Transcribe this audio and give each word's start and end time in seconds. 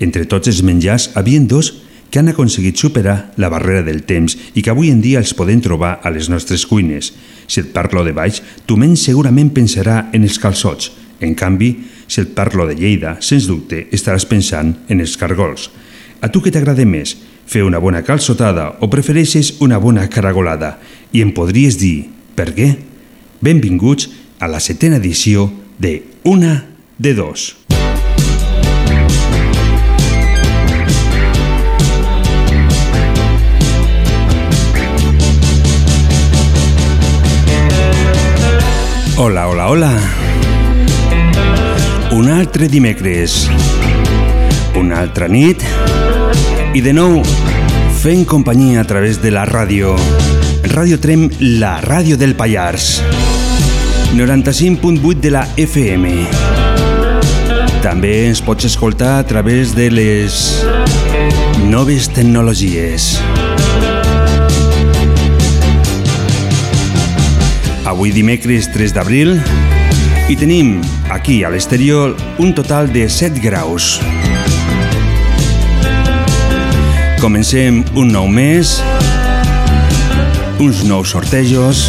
Entre 0.00 0.26
tots 0.28 0.48
els 0.50 0.62
menjars 0.66 1.10
havien 1.14 1.46
dos 1.48 1.72
que 2.10 2.20
han 2.20 2.28
aconseguit 2.28 2.76
superar 2.78 3.32
la 3.36 3.48
barrera 3.48 3.82
del 3.82 4.04
temps 4.06 4.36
i 4.54 4.62
que 4.62 4.70
avui 4.70 4.90
en 4.92 5.00
dia 5.02 5.20
els 5.22 5.34
podem 5.34 5.60
trobar 5.60 5.98
a 6.02 6.12
les 6.14 6.28
nostres 6.30 6.66
cuines. 6.66 7.12
Si 7.46 7.60
et 7.60 7.72
parlo 7.74 8.04
de 8.06 8.14
baix, 8.16 8.42
tu 8.66 8.76
menys 8.76 9.06
segurament 9.08 9.50
pensarà 9.54 10.06
en 10.12 10.26
els 10.26 10.38
calçots. 10.38 10.92
En 11.20 11.34
canvi, 11.34 11.72
si 12.06 12.20
et 12.22 12.34
parlo 12.36 12.66
de 12.68 12.76
Lleida, 12.78 13.16
sens 13.20 13.48
dubte 13.48 13.86
estaràs 13.92 14.26
pensant 14.28 14.74
en 14.88 15.00
els 15.00 15.16
cargols. 15.16 15.70
A 16.20 16.30
tu 16.32 16.42
què 16.42 16.52
t'agrada 16.52 16.84
més? 16.86 17.16
Fer 17.46 17.62
una 17.62 17.78
bona 17.78 18.02
calçotada 18.02 18.72
o 18.82 18.90
prefereixes 18.90 19.56
una 19.62 19.78
bona 19.78 20.08
caragolada? 20.10 20.76
I 21.12 21.22
em 21.22 21.32
podries 21.34 21.78
dir 21.78 22.08
per 22.36 22.50
què? 22.56 22.72
Benvinguts 23.40 24.10
a 24.40 24.50
la 24.50 24.60
setena 24.60 24.98
edició 25.00 25.50
de 25.78 26.02
Una 26.24 26.64
de 26.98 27.14
Dos. 27.14 27.52
Hola, 39.18 39.48
hola, 39.48 39.70
hola. 39.70 39.92
Un 42.12 42.28
altre 42.28 42.68
dimecres, 42.68 43.48
una 44.76 44.98
altra 45.00 45.24
nit 45.26 45.62
i 46.76 46.82
de 46.84 46.92
nou 46.92 47.22
fent 47.96 48.26
companyia 48.28 48.82
a 48.82 48.84
través 48.84 49.22
de 49.22 49.32
la 49.32 49.46
ràdio. 49.48 49.94
Ràdio 50.68 51.00
Trem, 51.00 51.30
la 51.62 51.78
ràdio 51.80 52.18
del 52.20 52.36
Pallars. 52.36 53.00
95.8 54.12 55.16
de 55.24 55.32
la 55.32 55.46
FM. 55.64 56.12
També 57.80 58.12
ens 58.26 58.44
pots 58.44 58.68
escoltar 58.68 59.14
a 59.22 59.24
través 59.24 59.72
de 59.72 59.88
les 59.96 60.60
noves 61.72 62.12
tecnologies. 62.12 63.14
Avui 67.86 68.10
dimecres 68.10 68.66
3 68.74 68.90
d'abril 68.96 69.36
i 70.26 70.34
tenim 70.34 70.80
aquí 71.14 71.36
a 71.46 71.52
l'exterior 71.54 72.16
un 72.42 72.50
total 72.50 72.90
de 72.90 73.04
7 73.06 73.38
graus. 73.38 74.00
Comencem 77.22 77.84
un 77.94 78.10
nou 78.10 78.26
mes, 78.26 78.72
uns 80.58 80.82
nous 80.82 81.14
sortejos 81.14 81.84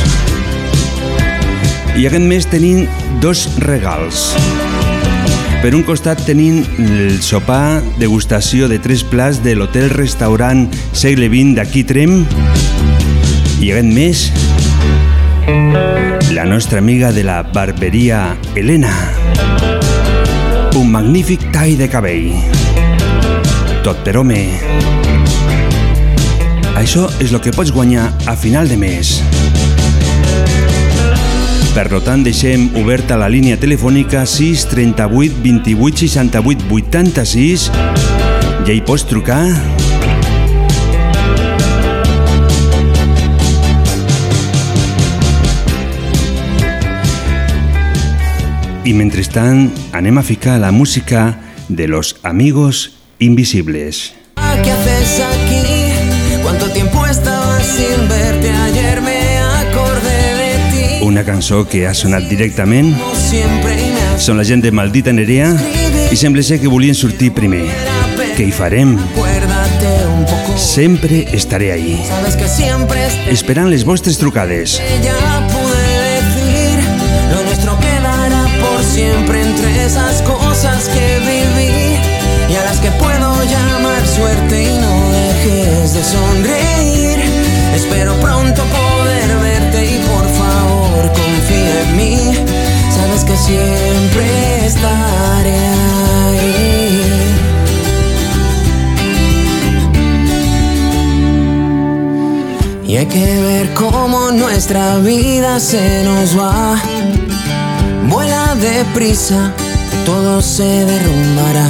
i 1.98 2.06
aquest 2.06 2.30
mes 2.30 2.46
tenim 2.46 2.86
dos 3.18 3.48
regals. 3.66 4.36
Per 5.64 5.74
un 5.74 5.82
costat 5.82 6.22
tenim 6.30 6.62
el 6.78 7.18
sopar 7.26 7.82
degustació 7.98 8.70
de 8.70 8.78
tres 8.78 9.02
plats 9.02 9.42
de 9.42 9.58
l'hotel-restaurant 9.58 10.68
Segle 10.94 11.26
XX 11.34 11.58
d'aquí 11.58 11.82
Trem 11.90 12.20
i 13.66 13.74
aquest 13.74 13.90
mes 13.90 14.28
la 15.48 16.46
nostra 16.46 16.80
amiga 16.80 17.12
de 17.12 17.24
la 17.24 17.44
barberia 17.44 18.38
Helena. 18.56 18.94
Un 20.76 20.92
magnífic 20.92 21.52
tall 21.52 21.78
de 21.78 21.88
cabell. 21.90 22.34
Tot 23.84 24.04
per 24.04 24.18
home. 24.20 24.42
Això 26.78 27.08
és 27.24 27.32
el 27.32 27.42
que 27.42 27.56
pots 27.56 27.72
guanyar 27.72 28.12
a 28.28 28.36
final 28.36 28.70
de 28.70 28.78
mes. 28.78 29.16
Per 31.74 31.88
tant, 32.02 32.24
deixem 32.26 32.70
oberta 32.78 33.18
la 33.18 33.30
línia 33.30 33.58
telefònica 33.58 34.26
6 34.26 34.68
38 34.74 35.42
28 35.44 36.06
68 36.06 36.70
86 36.70 37.70
ja 38.68 38.74
hi 38.74 38.82
pots 38.84 39.06
trucar 39.08 39.44
Y 48.88 48.94
mientras 48.94 49.28
tanto, 49.28 49.78
anem 49.92 50.18
a 50.18 50.24
ficar 50.24 50.62
la 50.62 50.72
música 50.72 51.42
de 51.68 51.90
los 51.90 52.16
amigos 52.24 52.96
invisibles. 53.20 54.14
¿Qué 54.64 54.72
haces 54.72 55.24
aquí? 55.28 56.40
¿Cuánto 56.42 56.72
tiempo 56.72 57.06
estaba 57.06 57.60
sin 57.60 58.08
verte? 58.08 58.50
Ayer 58.50 59.02
me 59.02 59.40
acordé 59.40 60.36
de 60.40 60.72
ti. 60.72 61.06
Una 61.06 61.26
cançó 61.26 61.68
que 61.68 61.84
ha 61.86 61.92
sonat 61.92 62.32
directament 62.32 62.96
són 64.16 64.40
la 64.40 64.48
gent 64.48 64.64
de 64.64 64.72
Maldita 64.72 65.12
Nerea 65.12 65.52
i 66.08 66.16
sembla 66.16 66.40
ser 66.40 66.62
que 66.64 66.72
volien 66.72 66.96
sortir 66.96 67.34
primer. 67.36 67.66
Què 68.40 68.48
hi 68.48 68.56
farem? 68.56 68.96
Sempre 70.56 71.26
estaré 71.36 71.74
ahí, 71.76 72.00
esperant 73.28 73.68
les 73.68 73.84
vostres 73.84 74.16
trucades. 74.18 74.80
Esas 79.88 80.22
cosas 80.24 80.90
que 80.90 81.20
viví 81.20 81.98
y 82.50 82.56
a 82.56 82.64
las 82.66 82.80
que 82.82 82.92
puedo 82.92 83.44
llamar 83.46 84.06
suerte 84.06 84.64
y 84.64 84.78
no 84.84 85.12
dejes 85.12 85.94
de 85.94 86.04
sonreír. 86.04 87.20
Espero 87.74 88.14
pronto 88.16 88.64
poder 88.64 89.38
verte 89.38 89.86
y 89.86 89.98
por 90.00 90.28
favor 90.42 91.02
confía 91.14 91.82
en 91.84 91.96
mí. 91.96 92.18
Sabes 92.98 93.24
que 93.24 93.38
siempre 93.38 94.66
estaré 94.66 95.58
ahí. 96.26 97.02
Y 102.88 102.98
hay 102.98 103.06
que 103.06 103.42
ver 103.42 103.74
cómo 103.74 104.32
nuestra 104.32 104.98
vida 104.98 105.62
se 105.62 106.04
nos 106.04 106.38
va. 106.38 106.76
Vuela 108.10 108.56
deprisa, 108.56 109.54
todo 110.08 110.42
se 110.42 110.86
derrumbará. 110.86 111.70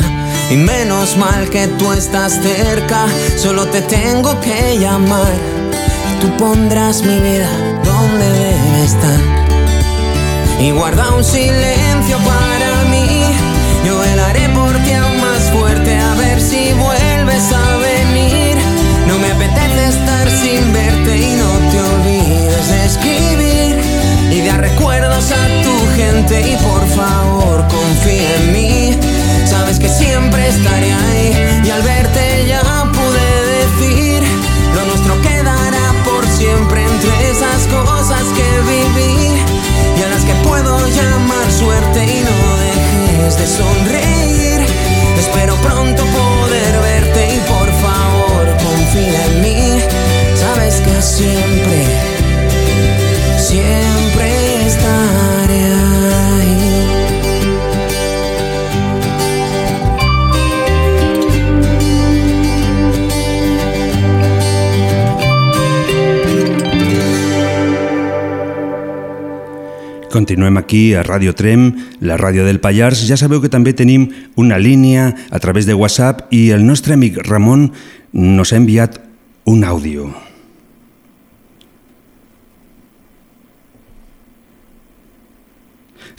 Y 0.52 0.58
menos 0.58 1.18
mal 1.18 1.50
que 1.50 1.68
tú 1.80 1.92
estás 1.92 2.34
cerca, 2.34 3.08
solo 3.36 3.66
te 3.66 3.82
tengo 3.82 4.40
que 4.42 4.78
llamar. 4.78 5.34
Y 6.10 6.22
tú 6.22 6.28
pondrás 6.38 7.02
mi 7.02 7.20
vida 7.20 7.50
donde 7.84 8.26
debe 8.46 8.84
estar. 8.86 9.22
Y 10.60 10.70
guarda 10.70 11.16
un 11.16 11.24
silencio 11.24 12.18
para 12.20 12.72
mí. 12.92 13.24
Yo 13.88 13.98
velaré 14.00 14.48
por 14.50 14.74
ti 14.84 14.92
aún 14.94 15.20
más 15.20 15.44
fuerte 15.52 15.98
a 15.98 16.14
ver 16.14 16.40
si 16.40 16.74
vuelves 16.74 17.46
a 17.52 17.78
venir. 17.90 18.56
No 19.08 19.18
me 19.18 19.32
apetece 19.32 19.84
estar 19.96 20.30
sin 20.30 20.62
verte 20.74 21.18
y 21.18 21.32
no 21.42 21.52
te 21.72 21.78
olvides 21.92 22.68
de 22.70 22.86
escribir 22.86 23.76
y 24.32 24.42
dar 24.48 24.62
recuerdos 24.62 25.32
a 25.32 25.64
tu 25.64 25.67
y 26.00 26.56
por 26.58 26.88
favor 26.90 27.68
confía 27.70 28.36
en 28.36 28.54
mí. 28.54 29.00
Sabes 29.48 29.80
que 29.80 29.90
siempre 29.90 30.48
estaré 30.48 30.94
ahí 30.94 31.62
y 31.66 31.70
al 31.72 31.82
verte 31.82 32.46
ya 32.48 32.62
pude 32.94 33.28
decir 33.58 34.22
lo 34.76 34.86
nuestro 34.86 35.20
quedará 35.24 35.94
por 36.06 36.24
siempre 36.28 36.84
entre 36.84 37.32
esas 37.32 37.66
cosas 37.66 38.22
que 38.38 38.48
viví 38.70 39.42
y 39.98 40.04
a 40.04 40.10
las 40.10 40.24
que 40.24 40.34
puedo 40.48 40.88
llamar 40.88 41.52
suerte 41.52 42.06
y 42.06 42.24
no 42.30 42.58
dejes 42.58 43.38
de 43.40 43.48
sonreír. 43.48 44.62
Espero 45.18 45.56
pronto 45.56 46.04
poder 46.04 46.80
verte 46.80 47.36
y 47.36 47.40
por 47.40 47.70
favor 47.82 48.46
confía 48.64 49.26
en 49.26 49.42
mí. 49.42 49.82
Sabes 50.36 50.76
que 50.82 51.02
siempre, 51.02 51.86
siempre 53.40 53.97
Continuem 70.28 70.58
aquí 70.60 70.92
a 70.92 71.06
Ràdio 71.08 71.32
Trem, 71.40 71.70
la 72.04 72.18
ràdio 72.20 72.44
del 72.44 72.60
Pallars. 72.60 73.00
Ja 73.08 73.16
sabeu 73.16 73.40
que 73.40 73.48
també 73.48 73.72
tenim 73.72 74.10
una 74.36 74.58
línia 74.60 75.14
a 75.32 75.40
través 75.40 75.64
de 75.64 75.72
WhatsApp 75.72 76.28
i 76.36 76.50
el 76.52 76.66
nostre 76.68 76.98
amic 77.00 77.22
Ramon 77.24 77.70
nos 78.12 78.52
ha 78.52 78.60
enviat 78.60 79.00
un 79.48 79.64
àudio. 79.64 80.12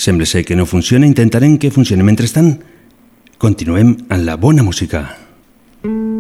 Sembla 0.01 0.25
ser 0.25 0.47
que 0.49 0.57
no 0.57 0.65
funciona, 0.65 1.05
intentarem 1.05 1.59
que 1.61 1.69
funcioni. 1.69 2.01
Mentrestant, 2.01 2.63
continuem 3.37 3.99
amb 4.09 4.25
la 4.25 4.41
bona 4.41 4.65
música. 4.65 5.05
en 5.85 6.18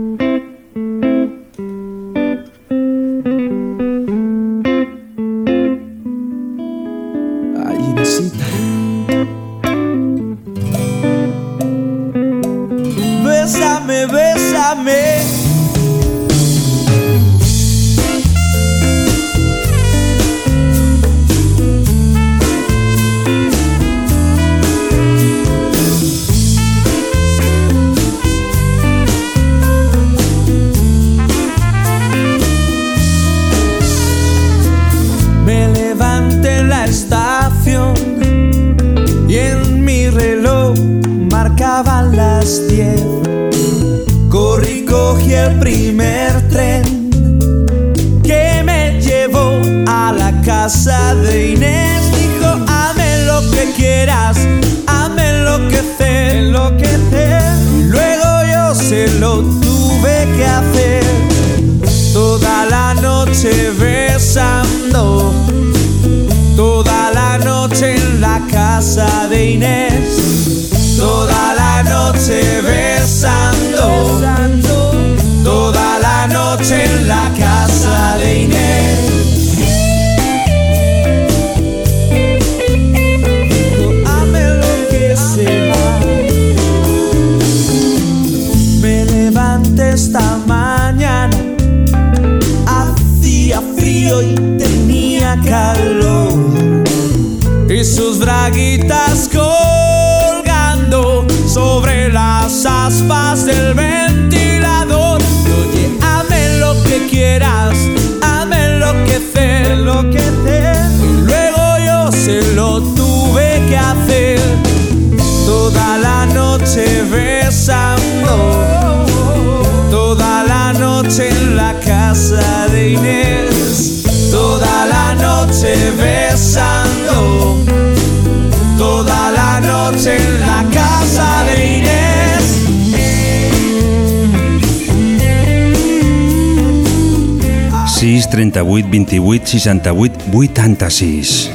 6 138.19 138.31
38 138.31 138.89
28 138.91 139.47
68 139.47 140.13
86. 140.33 141.51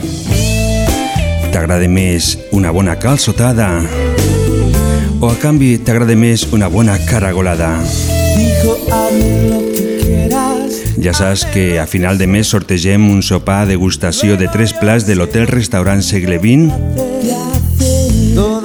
T'agrada 1.51 1.89
més 1.91 2.37
una 2.55 2.71
bona 2.71 2.95
calçotada 2.95 3.67
o 5.19 5.27
a 5.27 5.35
canvi 5.41 5.75
t'agrada 5.83 6.15
més 6.15 6.47
una 6.55 6.69
bona 6.71 6.95
caragolada? 7.03 7.83
Ja 11.03 11.11
saps 11.11 11.43
que 11.51 11.79
a 11.83 11.85
final 11.85 12.15
de 12.17 12.31
mes 12.31 12.47
sortegem 12.55 13.11
un 13.11 13.19
sopar 13.27 13.67
degustació 13.67 14.39
de 14.39 14.47
tres 14.47 14.71
plats 14.71 15.03
de 15.03 15.19
l'hotel-restaurant 15.19 15.99
Segle 15.99 16.39
XX 16.39 16.71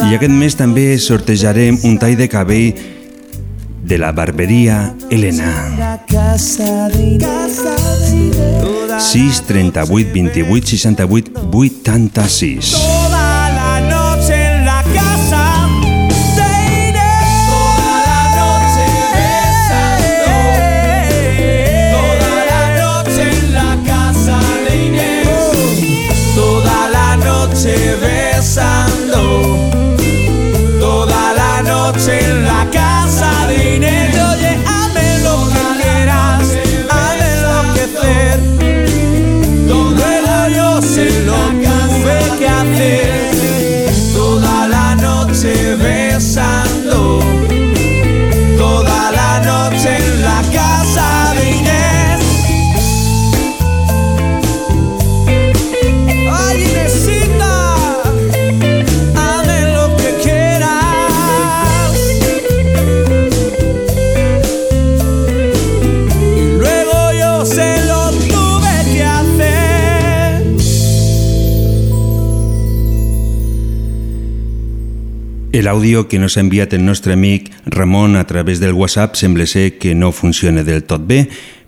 i 0.07 0.15
aquest 0.15 0.37
mes 0.39 0.55
també 0.55 0.95
sortejarem 1.03 1.83
un 1.83 1.99
tall 1.99 2.15
de 2.15 2.31
cabell 2.31 2.79
de 3.83 3.99
la 3.99 4.13
barberia 4.13 4.95
Helena. 5.11 5.78
6 8.99 9.41
38 9.47 10.13
28 10.13 10.77
68 10.77 11.31
86 11.51 12.98
L'àudio 75.69 76.07
que 76.09 76.17
nos 76.17 76.39
ha 76.39 76.41
enviat 76.41 76.73
el 76.73 76.87
nostre 76.87 77.13
amic 77.13 77.51
Ramon 77.67 78.17
a 78.17 78.25
través 78.25 78.57
del 78.57 78.73
WhatsApp 78.73 79.19
sembla 79.21 79.45
ser 79.45 79.77
que 79.77 79.93
no 79.95 80.15
funciona 80.17 80.63
del 80.65 80.87
tot 80.89 81.05
bé, 81.05 81.27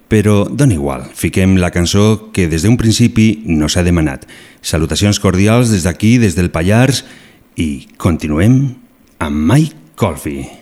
però 0.08 0.46
dona 0.48 0.72
igual, 0.72 1.04
fiquem 1.12 1.58
la 1.60 1.68
cançó 1.74 2.30
que 2.32 2.46
des 2.48 2.64
d'un 2.64 2.78
principi 2.80 3.42
no 3.44 3.68
s'ha 3.68 3.84
demanat. 3.84 4.24
Salutacions 4.64 5.20
cordials 5.20 5.68
des 5.68 5.84
d'aquí, 5.84 6.16
des 6.16 6.32
del 6.32 6.48
Pallars, 6.48 7.04
i 7.60 7.90
continuem 8.00 8.56
amb 9.20 9.52
Mike 9.52 9.76
Colby. 10.00 10.59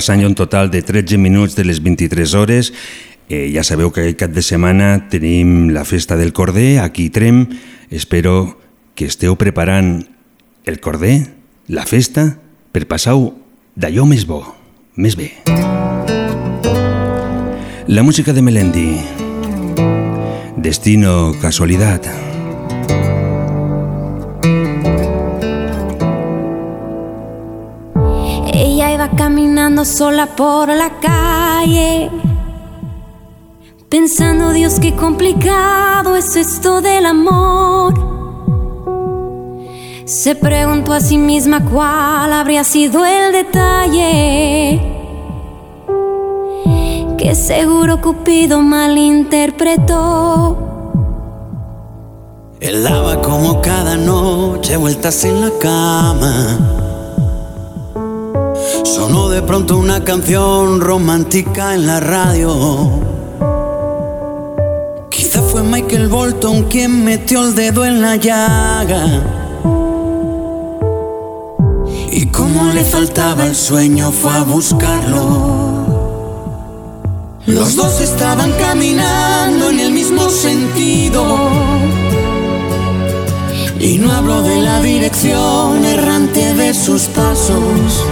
Passant 0.00 0.22
ja 0.22 0.28
un 0.30 0.36
total 0.38 0.70
de 0.72 0.80
13 0.80 1.18
minuts 1.20 1.58
de 1.58 1.64
les 1.68 1.82
23 1.84 2.32
hores. 2.34 2.72
Eh, 3.28 3.52
ja 3.52 3.60
sabeu 3.66 3.92
que 3.92 4.00
aquest 4.00 4.16
cap 4.22 4.32
de 4.32 4.40
setmana 4.40 5.10
tenim 5.12 5.68
la 5.74 5.84
festa 5.84 6.16
del 6.16 6.32
Corder 6.32 6.80
aquí 6.80 7.10
Trem. 7.12 7.44
Espero 7.92 8.56
que 8.96 9.04
esteu 9.04 9.36
preparant 9.36 10.08
el 10.64 10.80
Corder, 10.80 11.36
la 11.68 11.84
festa, 11.84 12.40
per 12.72 12.86
passar-ho 12.88 13.34
d'allò 13.76 14.08
més 14.08 14.24
bo, 14.24 14.40
més 14.96 15.18
bé. 15.20 15.34
La 17.90 18.02
música 18.02 18.32
de 18.32 18.40
Melendi. 18.40 18.88
Destino, 20.56 21.34
casualidad. 21.42 22.29
Sola 29.84 30.26
por 30.26 30.68
la 30.68 30.90
calle, 31.00 32.10
pensando 33.88 34.50
Dios 34.50 34.78
qué 34.80 34.94
complicado 34.94 36.16
es 36.16 36.36
esto 36.36 36.80
del 36.80 37.06
amor. 37.06 37.94
Se 40.04 40.34
preguntó 40.34 40.92
a 40.92 41.00
sí 41.00 41.18
misma 41.18 41.64
cuál 41.64 42.32
habría 42.32 42.64
sido 42.64 43.04
el 43.04 43.32
detalle 43.32 44.80
que 47.16 47.34
seguro 47.34 48.00
Cupido 48.00 48.60
malinterpretó. 48.62 50.56
Él 52.60 52.82
daba 52.82 53.20
como 53.22 53.60
cada 53.60 53.96
noche 53.96 54.76
vueltas 54.76 55.24
en 55.24 55.40
la 55.40 55.50
cama 55.60 56.79
Sonó 58.84 59.28
de 59.28 59.42
pronto 59.42 59.76
una 59.76 60.04
canción 60.04 60.80
romántica 60.80 61.74
en 61.74 61.86
la 61.86 62.00
radio. 62.00 62.88
Quizá 65.10 65.42
fue 65.42 65.62
Michael 65.62 66.08
Bolton 66.08 66.64
quien 66.64 67.04
metió 67.04 67.46
el 67.46 67.54
dedo 67.54 67.84
en 67.84 68.00
la 68.00 68.16
llaga. 68.16 69.40
Y 72.10 72.26
como 72.26 72.72
le 72.72 72.84
faltaba 72.84 73.46
el 73.46 73.54
sueño, 73.54 74.10
fue 74.10 74.32
a 74.32 74.42
buscarlo. 74.42 75.80
Los 77.46 77.76
dos 77.76 78.00
estaban 78.00 78.52
caminando 78.52 79.70
en 79.70 79.80
el 79.80 79.92
mismo 79.92 80.28
sentido. 80.28 81.24
Y 83.78 83.98
no 83.98 84.12
hablo 84.12 84.42
de 84.42 84.60
la 84.60 84.80
dirección 84.80 85.84
errante 85.84 86.54
de 86.54 86.74
sus 86.74 87.04
pasos. 87.04 88.04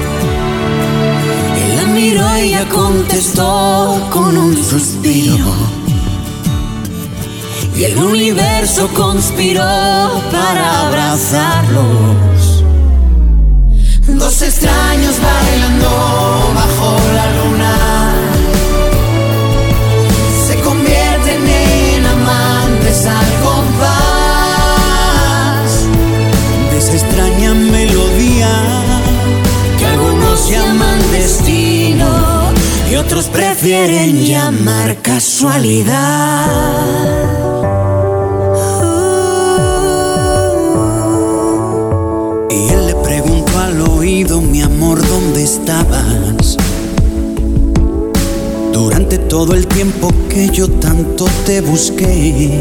Y 2.08 2.12
ella 2.12 2.66
contestó 2.70 4.00
con 4.10 4.34
un 4.38 4.56
suspiro. 4.56 5.44
Y 7.76 7.84
el 7.84 7.98
universo 7.98 8.88
conspiró 8.94 9.60
para 10.32 10.86
abrazarlos. 10.86 12.64
Dos 14.06 14.40
extraños 14.40 15.16
bailando 15.20 15.90
bajo 16.54 16.96
la 17.14 17.26
luna. 17.42 17.74
Se 20.46 20.58
convierten 20.60 21.46
en 21.46 22.06
amantes 22.06 23.04
al 23.04 23.30
compás 23.44 24.08
de 26.72 26.80
otros 32.98 33.26
prefieren 33.26 34.24
llamar 34.24 34.96
casualidad. 35.02 36.46
Y 42.50 42.68
él 42.72 42.86
le 42.86 42.94
preguntó 42.96 43.58
al 43.58 43.80
oído, 43.82 44.40
mi 44.40 44.62
amor, 44.62 45.00
¿dónde 45.06 45.44
estabas? 45.44 46.56
Durante 48.72 49.18
todo 49.18 49.54
el 49.54 49.66
tiempo 49.66 50.12
que 50.28 50.48
yo 50.48 50.68
tanto 50.68 51.26
te 51.46 51.60
busqué. 51.60 52.60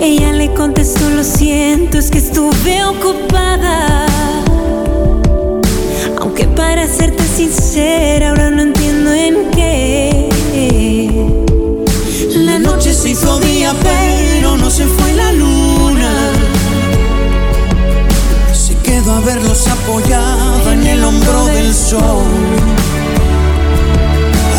Ella 0.00 0.32
le 0.32 0.52
contestó, 0.54 1.10
lo 1.10 1.22
siento, 1.22 1.98
es 1.98 2.10
que 2.10 2.18
estuve 2.18 2.82
ocupada. 2.84 4.06
Aunque 6.40 6.56
para 6.56 6.86
serte 6.86 7.22
sincera, 7.24 8.30
ahora 8.30 8.50
no 8.50 8.62
entiendo 8.62 9.12
en 9.12 9.50
qué. 9.50 10.28
La 12.34 12.58
noche 12.58 12.94
se 12.94 13.10
hizo 13.10 13.38
día, 13.40 13.74
pero 13.82 14.56
no 14.56 14.70
se 14.70 14.86
fue 14.86 15.12
la 15.12 15.32
luna. 15.32 16.32
Se 18.54 18.74
quedó 18.76 19.16
a 19.16 19.20
verlos 19.20 19.68
apoyada 19.68 20.72
en 20.72 20.86
el 20.86 21.04
hombro 21.04 21.44
del 21.46 21.74
sol. 21.74 22.24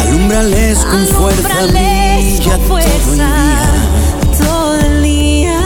Alumbrales 0.05 0.77
con 0.85 1.07
fuerza, 1.07 1.65
brilla 1.67 2.57
con 2.57 2.67
todo 2.67 2.77
el 2.77 2.85
fuerza 2.91 3.15
día. 3.15 4.45
todo 4.45 4.79
el 4.81 5.01
día. 5.01 5.59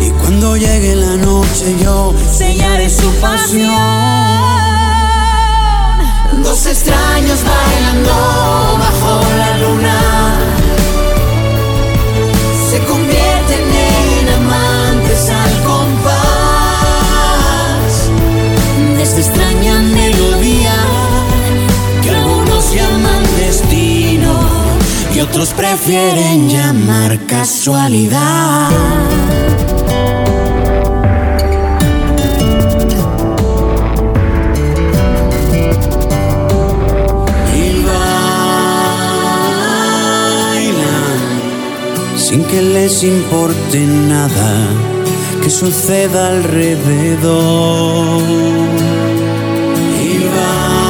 Y 0.00 0.10
cuando 0.10 0.56
llegue 0.56 0.96
la 0.96 1.16
noche 1.16 1.76
yo 1.80 2.12
sellaré 2.28 2.90
su 2.90 3.12
pasión. 3.20 4.39
Dos 6.62 6.72
extraños 6.72 7.38
bailando 7.42 8.12
bajo 8.78 9.12
la 9.38 9.56
luna 9.60 9.98
se 12.70 12.78
convierten 12.84 13.64
en 13.72 14.28
amantes 14.28 15.30
al 15.30 15.62
compás 15.62 16.10
de 18.94 19.02
esta 19.02 19.20
extraña 19.20 19.80
melodía 19.80 20.74
que 22.02 22.10
algunos 22.10 22.74
llaman 22.74 23.22
destino 23.38 24.34
y 25.14 25.20
otros 25.20 25.54
prefieren 25.54 26.50
llamar 26.50 27.24
casualidad. 27.24 28.68
Que 42.50 42.60
les 42.60 43.04
importe 43.04 43.78
nada 43.78 44.68
que 45.42 45.50
suceda 45.50 46.28
alrededor. 46.28 48.20
Y 50.02 50.18
bailan 50.34 50.80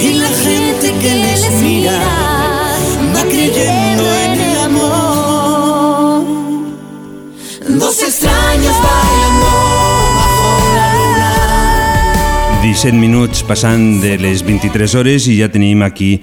y 0.00 0.08
la 0.14 0.28
gente 0.28 0.86
que 1.02 1.14
les 1.24 1.42
mira 1.60 2.00
va 3.14 3.22
creyendo 3.24 4.04
en 4.24 4.32
el 4.40 4.56
amor. 4.68 6.24
Dos 7.68 8.02
extraños 8.02 8.76
bailando 8.86 9.50
bajo 10.18 10.48
la 10.76 10.86
luna. 10.96 11.32
17 12.62 12.98
minuts 12.98 13.42
passant 13.42 14.00
de 14.00 14.16
les 14.18 14.42
23 14.42 14.94
hores 14.94 15.28
i 15.28 15.40
ja 15.42 15.48
tenim 15.52 15.82
aquí 15.82 16.22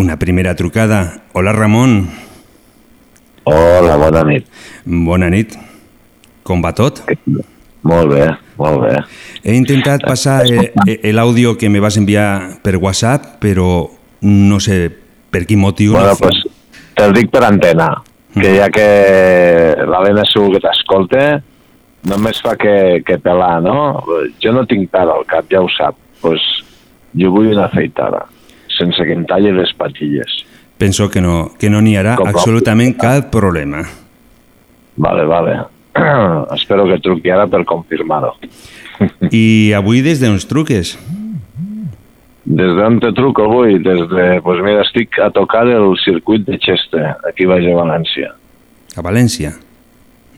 una 0.00 0.18
primera 0.18 0.54
trucada. 0.56 1.22
Hola, 1.34 1.52
Ramon. 1.52 2.08
Hola, 3.44 3.96
bona 3.96 4.22
nit. 4.24 4.46
Bona 4.84 5.28
nit. 5.28 5.52
Com 6.42 6.62
va 6.64 6.72
tot? 6.72 7.02
Molt 7.84 8.08
bé, 8.08 8.24
molt 8.56 8.80
bé. 8.86 8.94
He 9.44 9.56
intentat 9.56 10.04
passar 10.04 10.38
eh, 10.48 10.70
eh, 10.86 11.12
l'àudio 11.12 11.52
que 11.60 11.68
me 11.68 11.84
vas 11.84 12.00
enviar 12.00 12.62
per 12.64 12.78
WhatsApp, 12.80 13.36
però 13.44 13.90
no 14.24 14.60
sé 14.60 14.88
per 15.30 15.44
quin 15.44 15.60
motiu... 15.60 15.92
Bueno, 15.98 16.16
no 16.16 16.20
pues, 16.20 16.40
te'l 16.96 17.14
dic 17.16 17.30
per 17.32 17.44
antena, 17.48 17.92
que 18.36 18.56
ja 18.56 18.72
que 18.72 18.88
l'Helena 19.84 20.24
segur 20.32 20.56
que 20.56 20.64
t'escolta, 20.64 21.28
només 22.08 22.40
fa 22.40 22.56
que, 22.60 22.74
que 23.04 23.20
pelar, 23.20 23.58
no? 23.64 23.78
Jo 24.40 24.56
no 24.56 24.64
tinc 24.68 24.88
pèl 24.92 25.12
al 25.12 25.28
cap, 25.28 25.48
ja 25.52 25.60
ho 25.60 25.68
sap. 25.76 25.96
Pues, 26.24 26.44
jo 27.16 27.32
vull 27.32 27.52
una 27.52 27.68
afeitada, 27.68 28.26
sense 28.80 29.04
que 29.06 29.16
em 29.16 29.26
talli 29.28 29.52
les 29.54 29.72
patilles. 29.78 30.40
Penso 30.80 31.10
que 31.12 31.20
no 31.20 31.52
que 31.60 31.70
no 31.70 31.82
n'hi 31.84 31.96
haurà 32.00 32.16
Com 32.18 32.30
absolutament 32.30 32.96
cap 32.98 33.30
problema. 33.32 33.84
Vale, 34.96 35.26
vale. 35.28 35.56
Espero 36.56 36.86
que 36.88 37.00
truqui 37.04 37.32
ara 37.32 37.46
per 37.50 37.64
confirmar-ho. 37.68 38.34
I 39.30 39.72
avui 39.76 40.02
des 40.04 40.22
d'uns 40.22 40.46
truques. 40.48 40.96
Des 42.50 42.72
d'on 42.74 42.96
te 43.02 43.12
truco 43.14 43.44
avui? 43.46 43.78
Des 43.84 44.00
de... 44.10 44.28
Pues 44.42 44.62
mira, 44.64 44.82
estic 44.86 45.20
a 45.22 45.28
tocar 45.30 45.66
el 45.68 45.92
circuit 46.02 46.46
de 46.48 46.56
Cheste, 46.58 47.02
aquí 47.28 47.46
baix 47.46 47.68
a 47.68 47.76
València. 47.76 48.32
A 48.96 49.04
València. 49.04 49.52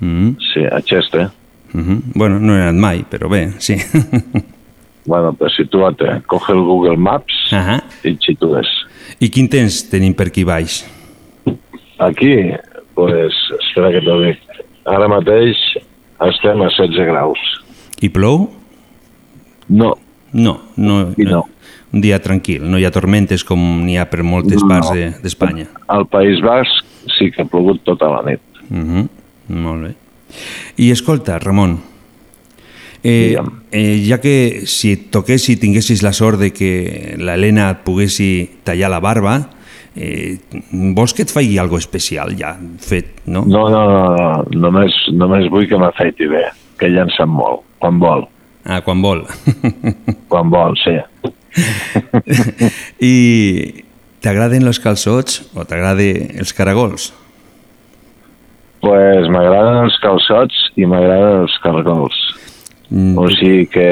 Mm 0.02 0.34
Sí, 0.50 0.66
a 0.66 0.82
Cheste. 0.82 1.30
-hmm. 1.72 2.02
Bueno, 2.14 2.38
no 2.40 2.56
he 2.56 2.62
anat 2.62 2.74
mai, 2.74 3.04
però 3.08 3.28
bé, 3.28 3.52
sí. 3.58 3.76
Bueno, 5.04 5.32
pues 5.32 5.52
sitúate, 5.56 6.22
coge 6.26 6.52
el 6.52 6.60
Google 6.60 6.96
Maps 6.96 7.32
Ahà. 7.50 7.82
i 8.04 8.16
xitures. 8.20 8.68
I 9.20 9.28
quin 9.30 9.48
temps 9.48 9.88
tenim 9.90 10.14
per 10.14 10.28
aquí 10.28 10.44
baix? 10.44 10.84
Aquí, 11.98 12.34
pues, 12.94 13.32
espera 13.68 13.90
que 13.90 14.00
t'ho 14.04 14.20
dic. 14.22 14.38
Ara 14.86 15.08
mateix 15.10 15.56
estem 16.28 16.62
a 16.62 16.68
16 16.70 17.06
graus. 17.10 17.38
I 18.00 18.08
plou? 18.10 18.48
No, 19.68 19.94
No, 20.32 20.54
no, 20.76 21.12
I 21.18 21.24
no. 21.28 21.42
Un 21.92 22.00
dia 22.00 22.18
tranquil, 22.22 22.62
no 22.70 22.78
hi 22.80 22.86
ha 22.86 22.90
tormentes 22.90 23.42
com 23.44 23.60
n'hi 23.84 23.98
ha 24.00 24.06
per 24.08 24.22
moltes 24.24 24.62
No. 24.62 24.68
parts 24.68 24.90
de- 24.94 25.10
d'Espanya. 25.22 25.66
al 25.88 26.06
País 26.06 26.40
Basc 26.40 26.70
sí 27.18 27.30
que 27.30 27.42
ha 27.42 27.44
plogut 27.44 27.82
tota 27.84 28.08
la 28.08 28.22
nit. 28.30 28.40
Uh 28.70 28.76
-huh. 28.76 29.08
Molt 29.48 29.82
bé. 29.82 29.94
I 30.78 30.90
escolta, 30.90 31.38
Ramon, 31.38 31.80
eh, 33.02 33.36
eh, 33.70 34.02
ja 34.06 34.20
que 34.20 34.62
si 34.66 34.92
et 34.96 35.08
toqués, 35.14 35.42
si 35.42 35.56
tinguessis 35.60 36.02
la 36.02 36.12
sort 36.12 36.40
de 36.40 36.52
que 36.54 37.16
l'Helena 37.18 37.70
et 37.74 37.82
poguessi 37.86 38.60
tallar 38.66 38.90
la 38.92 39.00
barba, 39.02 39.36
eh, 39.96 40.38
vols 40.70 41.14
que 41.14 41.26
et 41.26 41.32
faci 41.32 41.58
algo 41.58 41.78
especial 41.78 42.36
ja 42.38 42.54
fet, 42.80 43.22
no? 43.26 43.44
No, 43.46 43.68
no, 43.70 43.82
no, 43.90 44.02
no. 44.16 44.28
Només, 44.66 44.96
només 45.12 45.48
vull 45.52 45.68
que 45.70 45.80
m'afeiti 45.80 46.30
bé, 46.30 46.46
que 46.78 46.90
ella 46.90 47.06
en 47.06 47.14
sap 47.16 47.30
molt, 47.30 47.64
quan 47.82 47.98
vol. 48.02 48.28
Ah, 48.64 48.78
quan 48.86 49.02
vol. 49.02 49.24
Quan 50.30 50.52
vol, 50.52 50.76
sí. 50.78 50.94
I 53.02 53.16
t'agraden 54.22 54.70
els 54.70 54.78
calçots 54.78 55.42
o 55.58 55.66
t'agraden 55.66 56.38
els 56.38 56.54
caragols? 56.54 57.10
pues 58.82 59.28
m'agraden 59.30 59.84
els 59.84 59.96
calçots 60.02 60.58
i 60.74 60.86
m'agraden 60.90 61.44
els 61.44 61.54
cargols. 61.62 62.18
Mm, 62.92 63.16
O 63.16 63.24
sigui 63.32 63.66
que 63.72 63.88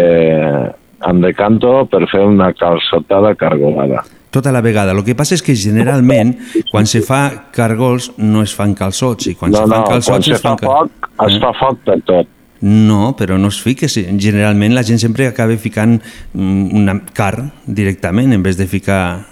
em 1.11 1.21
decanto 1.25 1.87
per 1.89 2.03
fer 2.11 2.21
una 2.29 2.51
calçotada 2.53 3.35
cargolada. 3.35 4.03
Tota 4.31 4.53
la 4.53 4.61
vegada. 4.61 4.93
El 4.93 5.01
que 5.07 5.15
passa 5.19 5.35
és 5.35 5.43
que 5.43 5.57
generalment 5.59 6.35
quan 6.71 6.87
se 6.87 7.01
fa 7.03 7.23
cargols 7.57 8.11
no 8.21 8.43
es 8.45 8.53
fan 8.55 8.75
calçots 8.79 9.27
i 9.27 9.35
quan 9.35 9.51
no, 9.51 9.57
se 9.57 9.65
fan 9.65 9.73
no, 9.73 9.79
quan 9.87 9.97
calçots 9.97 10.29
se 10.29 10.37
es 10.37 10.43
fa 10.45 10.53
fan... 10.53 10.61
ca- 10.61 10.69
foc, 10.69 11.09
es 11.27 11.35
Eh? 11.35 11.41
fa 11.41 11.53
foc 11.59 11.81
per 11.89 11.97
tot. 12.07 12.29
No, 12.61 13.15
però 13.17 13.39
no 13.41 13.49
es 13.49 13.59
fiques. 13.65 13.97
Generalment 14.21 14.75
la 14.77 14.83
gent 14.85 15.01
sempre 15.01 15.27
acaba 15.27 15.57
ficant 15.57 15.97
mm, 16.35 16.77
una 16.77 16.99
car 17.17 17.49
directament 17.67 18.35
en 18.37 18.43
vez 18.45 18.59
de 18.61 18.67
ficar 18.69 19.25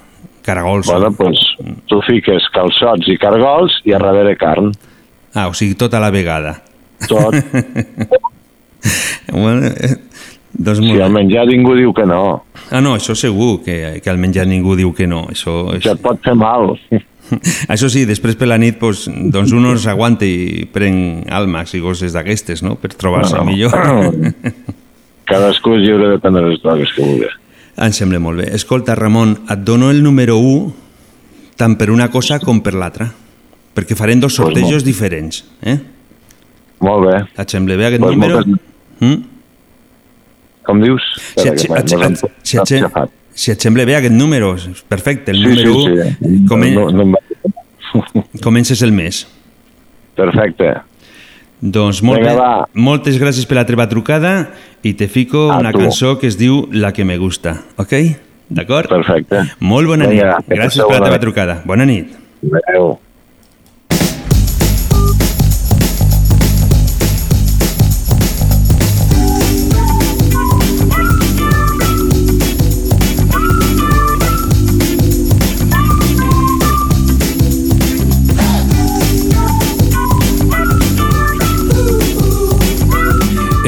caragols. 0.42 0.88
Bueno, 0.88 1.10
doncs 1.12 1.44
tu 1.86 2.00
fiques 2.08 2.48
calçots 2.56 3.06
i 3.12 3.18
cargols 3.20 3.82
i 3.84 3.92
a 3.92 4.00
darrere 4.00 4.34
carn. 4.40 4.72
Ah, 5.36 5.46
o 5.46 5.52
sigui, 5.54 5.76
tota 5.76 6.00
la 6.00 6.08
vegada. 6.10 6.56
Tot. 7.06 7.36
bueno, 9.32 9.66
eh, 9.66 9.96
doncs 10.52 10.78
Si 10.78 10.84
molt 10.86 11.02
al 11.02 11.12
bé. 11.12 11.22
menjar 11.22 11.46
ningú 11.46 11.74
diu 11.76 11.92
que 11.94 12.06
no, 12.06 12.44
Ah, 12.70 12.80
no, 12.82 12.94
això 12.96 13.14
segur, 13.16 13.62
que, 13.64 14.00
que 14.04 14.10
al 14.10 14.18
menjar 14.18 14.46
ningú 14.46 14.74
diu 14.76 14.92
que 14.92 15.06
no. 15.06 15.26
Això, 15.28 15.70
que 15.80 15.88
et 15.90 16.00
pot 16.02 16.20
fer 16.22 16.34
mal. 16.34 16.74
això 17.72 17.88
sí, 17.88 18.04
després 18.04 18.36
per 18.36 18.48
la 18.48 18.58
nit 18.58 18.78
doncs, 18.80 19.06
doncs 19.32 19.52
un 19.52 19.64
es 19.72 19.86
aguanta 19.86 20.24
i 20.28 20.66
pren 20.72 21.24
almacs 21.30 21.74
i 21.74 21.80
coses 21.80 22.12
d'aquestes, 22.12 22.62
no?, 22.62 22.74
per 22.76 22.92
trobar-se 22.94 23.36
Bueno. 23.36 23.50
millor. 23.50 23.72
Cadascú 25.28 25.74
és 25.76 25.82
lliure 25.84 26.08
de 26.14 26.18
prendre 26.20 26.46
les 26.48 26.60
drogues 26.62 26.92
que 26.96 27.02
vulgui. 27.04 27.28
Em 27.78 27.92
sembla 27.92 28.18
molt 28.18 28.40
bé. 28.40 28.48
Escolta, 28.56 28.94
Ramon, 28.96 29.34
et 29.48 29.60
dono 29.64 29.90
el 29.92 30.02
número 30.02 30.38
1 30.40 30.72
tant 31.56 31.76
per 31.78 31.90
una 31.90 32.08
cosa 32.10 32.38
com 32.40 32.60
per 32.64 32.72
l'altra, 32.74 33.08
perquè 33.74 33.96
farem 33.98 34.20
dos 34.20 34.34
Pues 34.36 34.44
molt. 34.46 34.56
sortejos 34.58 34.84
diferents. 34.84 35.44
Eh? 35.62 35.78
Molt 36.80 37.06
bé. 37.08 37.16
Et 37.42 37.48
sembla 37.50 37.76
bé 37.76 37.86
aquest 37.86 38.02
Pues 38.02 38.16
número? 38.16 38.34
moltes- 38.42 38.67
Mm? 39.00 39.14
Com 40.66 40.82
dius? 40.82 41.02
Si, 41.36 41.48
et, 41.48 41.54
et, 41.54 41.70
et, 41.70 41.88
si, 42.42 42.56
et, 42.58 42.66
si, 43.32 43.50
et, 43.52 43.60
sembla 43.62 43.84
bé 43.88 43.94
aquest 43.96 44.12
número, 44.14 44.54
perfecte, 44.88 45.30
el 45.32 45.38
Sí, 45.38 45.48
número 45.48 45.72
sí, 45.72 45.88
1, 45.94 46.04
sí. 46.04 46.44
comen, 46.48 46.74
No, 46.74 46.90
no 46.90 47.12
va- 47.12 48.24
comences 48.42 48.82
el 48.82 48.92
mes. 48.92 49.26
Perfecte. 50.18 50.74
Doncs 51.60 52.02
molt 52.06 52.20
Vinga, 52.20 52.34
bé. 52.36 52.78
moltes 52.78 53.16
gràcies 53.18 53.46
per 53.48 53.56
la 53.58 53.64
teva 53.66 53.88
trucada 53.90 54.50
i 54.86 54.92
te 54.94 55.08
fico 55.08 55.48
A 55.50 55.56
una 55.58 55.72
tu. 55.72 55.80
cançó 55.80 56.18
que 56.20 56.28
es 56.28 56.36
diu 56.38 56.68
La 56.70 56.92
que 56.92 57.04
me 57.04 57.16
gusta, 57.18 57.56
ok? 57.76 57.94
D'acord? 58.48 58.88
Perfecte. 58.88 59.40
Molt 59.60 59.88
bona 59.90 60.06
Vinga, 60.06 60.36
nit. 60.38 60.52
Gràcies 60.54 60.84
per 60.86 61.00
la 61.00 61.08
teva 61.08 61.18
trucada. 61.20 61.62
Bona 61.66 61.84
nit. 61.86 62.12
Adéu. 62.46 62.98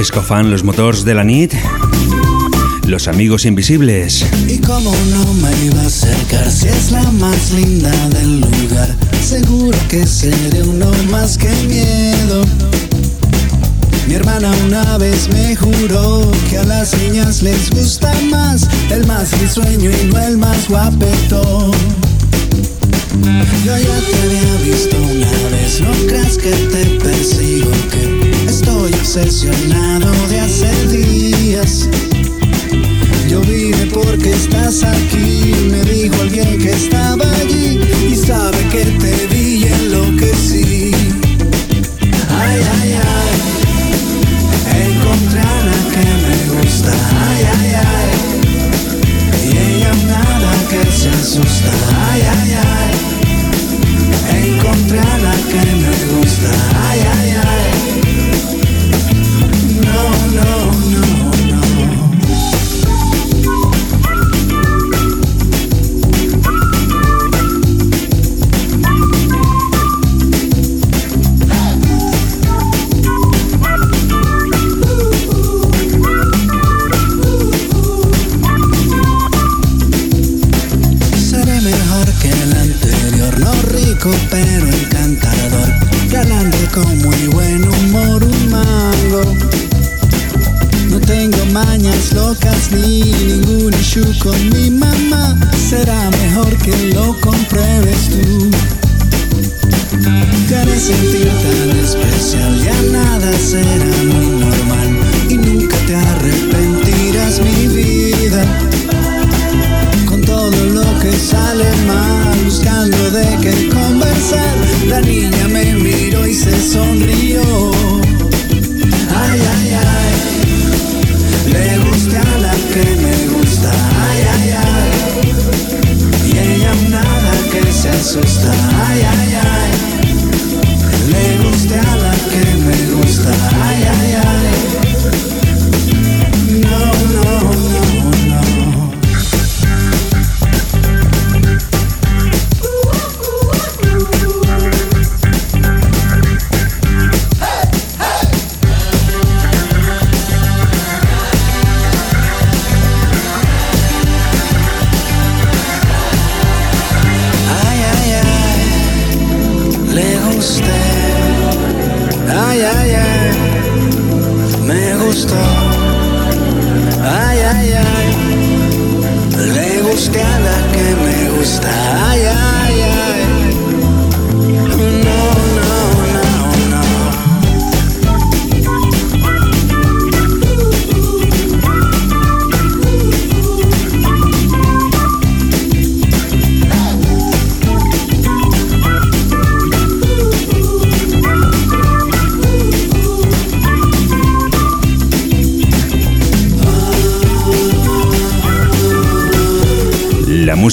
Escofan 0.01 0.51
los 0.51 0.65
motors 0.65 1.05
de 1.05 1.13
la 1.13 1.25
nit, 1.25 1.53
los 2.87 3.07
amigos 3.07 3.45
invisibles. 3.45 4.25
Y 4.49 4.57
como 4.57 4.91
no 5.11 5.35
me 5.35 5.51
iba 5.67 5.83
a 5.83 5.87
acercar 5.87 6.51
si 6.51 6.69
es 6.69 6.91
la 6.91 7.03
más 7.11 7.53
linda 7.53 7.91
del 8.09 8.41
lugar, 8.41 8.97
seguro 9.23 9.77
que 9.91 10.07
seré 10.07 10.63
uno 10.63 10.91
más 11.11 11.37
que 11.37 11.51
miedo. 11.69 12.47
Mi 14.09 14.15
hermana 14.15 14.51
una 14.67 14.97
vez 14.97 15.29
me 15.29 15.55
juró 15.55 16.33
que 16.49 16.57
a 16.57 16.65
las 16.65 16.97
niñas 16.97 17.43
les 17.43 17.69
gusta 17.69 18.11
más 18.31 18.67
el 18.91 19.07
más 19.07 19.39
risueño 19.39 19.91
y 19.91 20.07
no 20.07 20.19
el 20.19 20.39
más 20.39 20.67
guapetón. 20.67 21.73
Yo 23.67 23.77
ya 23.77 24.01
te 24.01 24.17
había 24.23 24.55
visto 24.65 24.97
una 24.97 25.51
vez, 25.51 25.81
no 25.83 25.93
creas 26.07 26.39
que 26.39 26.51
te 26.51 26.87
persigo, 27.05 27.71
que 27.91 28.30
estoy 28.61 28.93
obsesionado 28.93 30.13
de 30.29 30.41
hace 30.41 30.89
días. 30.89 31.89
Yo 33.29 33.41
vine 33.43 33.87
porque 33.87 34.31
estás 34.31 34.83
aquí, 34.83 35.55
me 35.71 35.83
dijo 35.85 36.15
alguien 36.21 36.59
que 36.59 36.71
estaba 36.71 37.20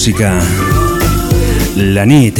música, 0.08 0.40
la 1.76 2.06
NIT, 2.06 2.38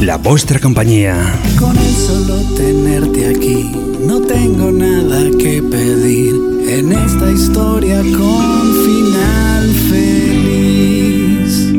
la 0.00 0.16
vuestra 0.16 0.58
compañía. 0.58 1.14
Con 1.58 1.76
el 1.76 1.92
solo 1.92 2.36
tenerte 2.56 3.28
aquí, 3.28 3.70
no 4.06 4.18
tengo 4.22 4.72
nada 4.72 5.24
que 5.38 5.62
pedir 5.62 6.34
en 6.70 6.92
esta 6.92 7.30
historia 7.30 7.98
con 7.98 8.74
final 8.86 9.68
feliz. 9.90 11.70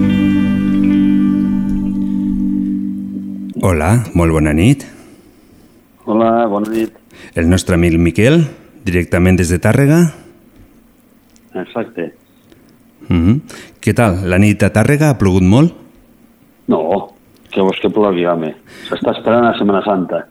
Hola, 3.60 4.04
muy 4.14 4.30
buena 4.30 4.54
NIT. 4.54 4.84
Hola, 6.06 6.46
buena 6.46 6.70
NIT. 6.70 6.92
El 7.34 7.50
nuestro 7.50 7.74
amigo 7.74 7.98
Miquel, 7.98 8.48
directamente 8.86 9.42
desde 9.42 9.58
Tárrega. 9.58 10.14
Què 13.84 13.92
tal? 13.92 14.22
La 14.32 14.40
nit 14.40 14.62
a 14.64 14.70
Tàrrega 14.72 15.10
ha 15.12 15.18
plogut 15.20 15.44
molt? 15.44 15.74
No, 16.72 16.80
que 17.52 17.60
vols 17.60 17.82
que 17.84 17.92
plogui, 17.92 18.24
home. 18.32 18.54
S'està 18.88 19.12
esperant 19.18 19.50
a 19.50 19.58
Setmana 19.58 19.82
Santa. 19.84 20.22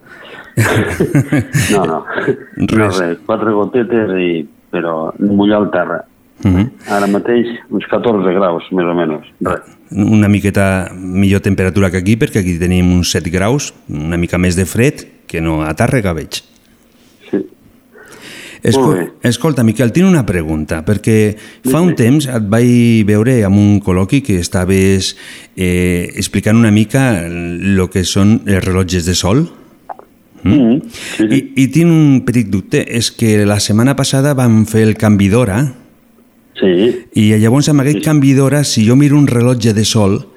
no, 1.74 1.82
no. 1.84 1.98
Res. 2.16 2.70
No, 2.72 2.88
res. 2.96 3.20
Quatre 3.26 3.52
gotetes, 3.52 4.14
i... 4.16 4.30
però 4.72 5.12
mullar 5.20 5.60
el 5.60 5.68
terra. 5.74 5.98
Uh 6.42 6.50
-huh. 6.50 6.64
Ara 6.96 7.06
mateix 7.06 7.46
uns 7.70 7.84
14 7.86 8.32
graus, 8.32 8.64
més 8.72 8.88
o 8.88 8.94
menys. 8.94 9.26
Res. 9.40 9.68
Una 9.92 10.28
miqueta 10.28 10.88
millor 10.96 11.40
temperatura 11.40 11.90
que 11.90 11.98
aquí, 11.98 12.16
perquè 12.16 12.40
aquí 12.40 12.58
tenim 12.58 12.90
uns 12.92 13.10
7 13.12 13.30
graus, 13.30 13.74
una 13.88 14.16
mica 14.16 14.38
més 14.38 14.56
de 14.56 14.64
fred, 14.64 15.04
que 15.26 15.40
no 15.40 15.60
a 15.62 15.74
Tàrrega 15.74 16.14
veig. 16.14 16.51
Sí. 18.62 18.68
Escol 18.68 19.12
escolta, 19.26 19.64
Miquel, 19.64 19.90
tinc 19.90 20.06
una 20.06 20.22
pregunta, 20.22 20.84
perquè 20.86 21.34
fa 21.66 21.80
un 21.82 21.96
temps 21.98 22.28
et 22.30 22.44
vaig 22.46 23.02
veure 23.08 23.40
amb 23.42 23.58
un 23.58 23.80
col·loqui 23.82 24.20
que 24.22 24.38
estaves 24.38 25.16
eh, 25.56 26.12
explicant 26.14 26.60
una 26.60 26.70
mica 26.70 27.26
el 27.26 27.82
que 27.90 28.04
són 28.06 28.40
els 28.46 28.62
rellotges 28.62 29.04
de 29.06 29.14
sol. 29.18 29.48
Mm 30.44 30.52
-hmm. 30.52 30.82
sí, 30.90 31.26
sí. 31.28 31.34
I, 31.56 31.62
I 31.64 31.68
tinc 31.68 31.90
un 31.90 32.22
petit 32.24 32.46
dubte, 32.46 32.84
és 32.86 33.10
que 33.10 33.44
la 33.46 33.58
setmana 33.58 33.96
passada 33.96 34.34
vam 34.34 34.64
fer 34.66 34.82
el 34.82 34.94
canvi 34.96 35.28
d'hora 35.28 35.74
sí. 36.60 37.04
i 37.14 37.34
llavors 37.38 37.68
amb 37.68 37.80
aquest 37.80 38.04
canvi 38.04 38.34
d'hora, 38.34 38.64
si 38.64 38.86
jo 38.86 38.96
miro 38.96 39.18
un 39.18 39.26
rellotge 39.26 39.72
de 39.72 39.84
sol, 39.84 40.28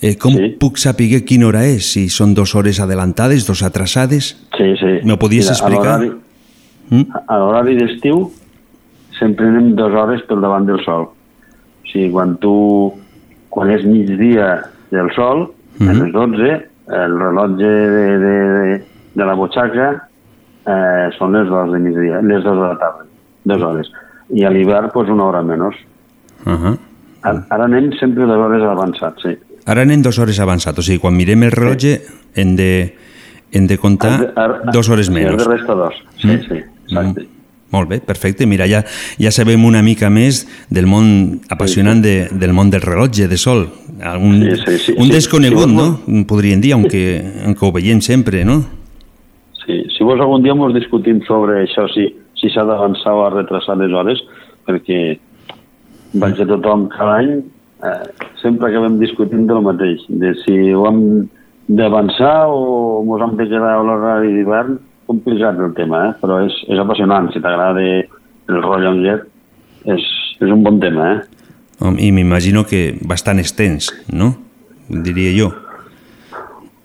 eh, 0.00 0.16
com 0.16 0.34
Sí. 0.34 0.56
puc 0.58 0.78
saber 0.78 1.24
quina 1.24 1.46
hora 1.46 1.66
és? 1.66 1.84
Si 1.92 2.08
són 2.08 2.34
dues 2.34 2.54
hores 2.54 2.80
adelantades, 2.80 3.46
dos 3.46 3.62
atrasades? 3.62 4.36
Sí, 4.56 4.74
sí. 4.80 5.00
M'ho 5.04 5.18
podies 5.18 5.44
Mira, 5.44 5.52
explicar? 5.52 6.25
Mm? 6.90 7.02
a 7.26 7.36
l'horari 7.38 7.74
d'estiu 7.76 8.30
sempre 9.18 9.46
anem 9.48 9.72
dues 9.74 9.94
hores 9.94 10.22
pel 10.28 10.40
davant 10.40 10.66
del 10.68 10.78
sol. 10.84 11.08
O 11.10 11.86
sigui, 11.90 12.10
quan 12.12 12.36
tu... 12.38 12.92
Quan 13.50 13.70
és 13.72 13.84
migdia 13.88 14.64
del 14.90 15.10
sol, 15.16 15.52
Mhm. 15.78 15.88
a 15.88 15.92
les 15.92 16.12
12, 16.12 16.50
el 16.88 17.18
rellotge 17.20 17.64
de, 17.66 18.18
de, 18.18 18.34
de, 18.48 18.84
de 19.14 19.24
la 19.24 19.34
butxaca 19.34 19.88
eh, 20.66 21.08
són 21.18 21.32
les 21.36 21.48
dues 21.48 21.72
de 21.72 21.78
migdia, 21.78 22.20
les 22.22 22.42
dues 22.44 22.56
de 22.56 22.62
la 22.66 22.76
tarda, 22.80 23.04
dues 23.44 23.62
hores. 23.62 23.90
I 24.30 24.44
a 24.44 24.50
l'hivern, 24.50 24.90
doncs, 24.94 25.10
una 25.10 25.24
hora 25.24 25.42
menys. 25.42 25.76
Uh 26.46 26.52
-huh. 26.52 26.78
Ara, 27.22 27.46
ara 27.50 27.64
anem 27.64 27.90
sempre 27.98 28.24
dues 28.24 28.38
hores 28.38 28.62
avançats, 28.62 29.22
sí. 29.22 29.36
Ara 29.66 29.82
anem 29.82 30.02
dues 30.02 30.18
hores 30.18 30.38
avançat, 30.40 30.78
o 30.78 30.82
sigui, 30.82 30.98
quan 30.98 31.14
mirem 31.16 31.42
el 31.42 31.50
rellotge 31.52 32.00
hem 32.34 32.56
de, 32.56 32.94
hem 33.52 33.66
de 33.66 33.76
comptar 33.78 34.12
Ara- 34.12 34.32
ara- 34.36 34.72
dues 34.72 34.88
hores 34.88 35.06
sí, 35.06 35.12
menys. 35.12 35.42
ara 35.42 35.52
resta 35.56 35.74
dos, 35.74 35.94
sí, 36.20 36.28
Mm. 36.28 36.40
sí, 36.48 36.62
exacte. 36.86 37.26
Mm. 37.26 37.32
Molt 37.74 37.90
bé, 37.90 37.98
perfecte. 37.98 38.46
Mira, 38.46 38.68
ja, 38.70 38.84
ja 39.18 39.32
sabem 39.34 39.64
una 39.66 39.82
mica 39.82 40.06
més 40.08 40.44
del 40.70 40.86
món 40.86 41.40
apassionant 41.50 41.98
de, 42.00 42.28
del 42.30 42.52
món 42.54 42.70
del 42.70 42.84
rellotge 42.84 43.26
de 43.26 43.36
sol. 43.36 43.66
Un, 43.98 44.38
Sí, 44.46 44.60
sí, 44.64 44.78
sí, 44.78 44.94
un 44.96 45.10
sí. 45.10 45.12
desconegut, 45.12 45.68
Sí, 45.68 45.74
no? 45.74 46.24
Podríem 46.30 46.62
dir, 46.62 46.72
aunque, 46.78 47.02
aunque 47.44 47.66
ho 47.66 47.72
veiem 47.74 48.00
sempre, 48.00 48.44
no? 48.46 48.62
Sí, 49.66 49.82
si 49.90 50.06
vols 50.06 50.22
algun 50.22 50.46
dia 50.46 50.54
ens 50.54 50.78
discutim 50.78 51.18
sobre 51.26 51.64
això, 51.64 51.88
si 51.90 52.06
si 52.36 52.50
s'ha 52.52 52.64
d'avançar 52.68 53.14
o 53.16 53.24
a 53.24 53.30
retrasar 53.32 53.76
les 53.80 53.92
hores, 53.92 54.20
perquè 54.68 55.18
vaig 56.20 56.40
a 56.40 56.46
tothom 56.48 56.86
cada 56.92 57.18
any, 57.22 57.32
eh, 57.84 58.04
sempre 58.42 58.70
acabem 58.70 58.98
discutint 59.00 59.46
del 59.48 59.64
mateix, 59.64 60.04
de 60.08 60.34
si 60.44 60.56
ho 60.72 60.86
hem 60.88 61.00
d'avançar 61.68 62.46
o 62.52 63.02
ens 63.16 63.24
hem 63.26 63.36
de 63.40 63.48
quedar 63.50 63.72
a 63.74 63.82
l'horari 63.82 64.34
d'hivern, 64.36 64.78
complicat 65.06 65.58
el 65.62 65.72
tema, 65.74 66.02
eh? 66.08 66.12
però 66.20 66.40
és, 66.46 66.54
és 66.68 66.78
apassionant, 66.82 67.30
si 67.32 67.40
t'agrada 67.40 67.80
el 67.82 68.62
rellotget, 68.62 69.24
és, 69.86 70.04
és 70.40 70.50
un 70.52 70.62
bon 70.66 70.80
tema, 70.82 71.12
eh? 71.14 71.20
I 72.00 72.10
m'imagino 72.12 72.64
que 72.64 72.94
bastant 73.04 73.38
extens, 73.42 73.90
no? 74.12 74.32
Diria 74.88 75.32
jo. 75.36 75.50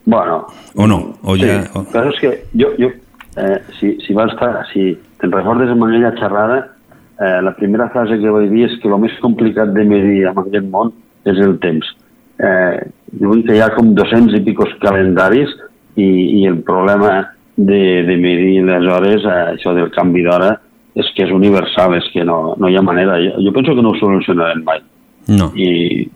Bueno, 0.04 0.46
O 0.74 0.86
no? 0.86 1.14
O 1.22 1.36
ja... 1.36 1.62
Sí, 1.62 1.70
o- 1.78 1.84
però 1.92 2.10
és 2.10 2.18
que 2.20 2.30
jo, 2.58 2.70
jo 2.80 2.88
eh, 3.36 3.58
si, 3.78 3.94
si 4.06 4.14
vas 4.16 4.32
estar, 4.32 4.64
si 4.72 4.92
te'n 5.20 5.32
recordes 5.32 5.70
amb 5.70 5.84
aquella 5.86 6.10
xerrada, 6.18 6.56
eh, 7.20 7.38
la 7.44 7.52
primera 7.56 7.88
frase 7.92 8.18
que 8.20 8.32
vaig 8.32 8.50
dir 8.50 8.64
és 8.70 8.78
que 8.82 8.88
el 8.90 8.98
més 9.02 9.14
complicat 9.22 9.72
de 9.76 9.84
medir 9.84 10.24
en 10.30 10.40
aquest 10.42 10.66
món 10.72 10.92
és 11.28 11.38
el 11.38 11.58
temps. 11.62 11.86
Eh, 12.42 12.88
diuen 13.12 13.44
que 13.46 13.54
hi 13.56 13.60
ha 13.62 13.70
com 13.76 13.92
200 13.94 14.34
i 14.34 14.42
picos 14.42 14.72
calendaris 14.82 15.52
i, 15.94 16.08
i 16.40 16.46
el 16.48 16.58
problema 16.66 17.28
de, 17.56 18.02
de 18.08 18.16
medir 18.16 18.62
les 18.64 18.86
hores, 18.88 19.24
eh, 19.24 19.56
això 19.56 19.74
del 19.76 19.90
canvi 19.92 20.22
d'hora, 20.24 20.54
és 20.94 21.08
que 21.16 21.24
és 21.24 21.30
universal, 21.32 21.94
és 21.96 22.08
que 22.12 22.24
no, 22.24 22.54
no 22.60 22.68
hi 22.68 22.76
ha 22.76 22.82
manera. 22.84 23.18
Jo, 23.20 23.38
jo 23.40 23.52
penso 23.52 23.74
que 23.74 23.82
no 23.84 23.92
ho 23.94 23.98
solucionarem 24.00 24.62
mai 24.64 24.80
No. 25.28 25.52
i 25.54 26.08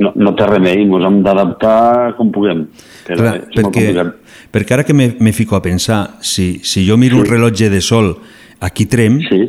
no, 0.00 0.12
no 0.16 0.30
té 0.34 0.46
remei, 0.48 0.80
ens 0.86 1.04
hem 1.04 1.18
d'adaptar 1.22 2.14
com 2.16 2.30
puguem. 2.32 2.62
Però 3.06 3.18
Clar, 3.20 3.34
perquè, 3.52 4.04
perquè 4.50 4.72
ara 4.78 4.84
que 4.88 4.94
me, 4.96 5.10
me 5.20 5.32
fico 5.36 5.56
a 5.56 5.62
pensar, 5.62 6.16
si, 6.24 6.60
si 6.64 6.86
jo 6.88 6.96
miro 6.96 7.18
sí. 7.18 7.22
un 7.22 7.28
rellotge 7.28 7.68
de 7.70 7.80
sol 7.84 8.14
aquí 8.60 8.86
Trem, 8.86 9.20
Sí. 9.28 9.42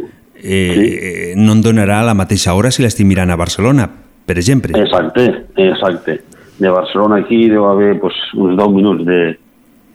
eh, 0.43 0.75
sí. 0.75 1.39
no 1.39 1.53
em 1.55 1.61
donarà 1.63 2.01
la 2.03 2.13
mateixa 2.13 2.53
hora 2.53 2.71
si 2.71 2.83
l'estic 2.83 3.07
mirant 3.07 3.31
a 3.31 3.39
Barcelona, 3.39 3.87
per 4.25 4.37
exemple. 4.37 4.75
Exacte, 4.77 5.25
exacte. 5.55 6.19
De 6.59 6.69
Barcelona 6.69 7.21
aquí 7.23 7.47
deu 7.49 7.65
haver 7.71 7.95
pues, 7.99 8.13
uns 8.35 8.57
10 8.59 8.75
minuts 8.75 9.05
de, 9.07 9.37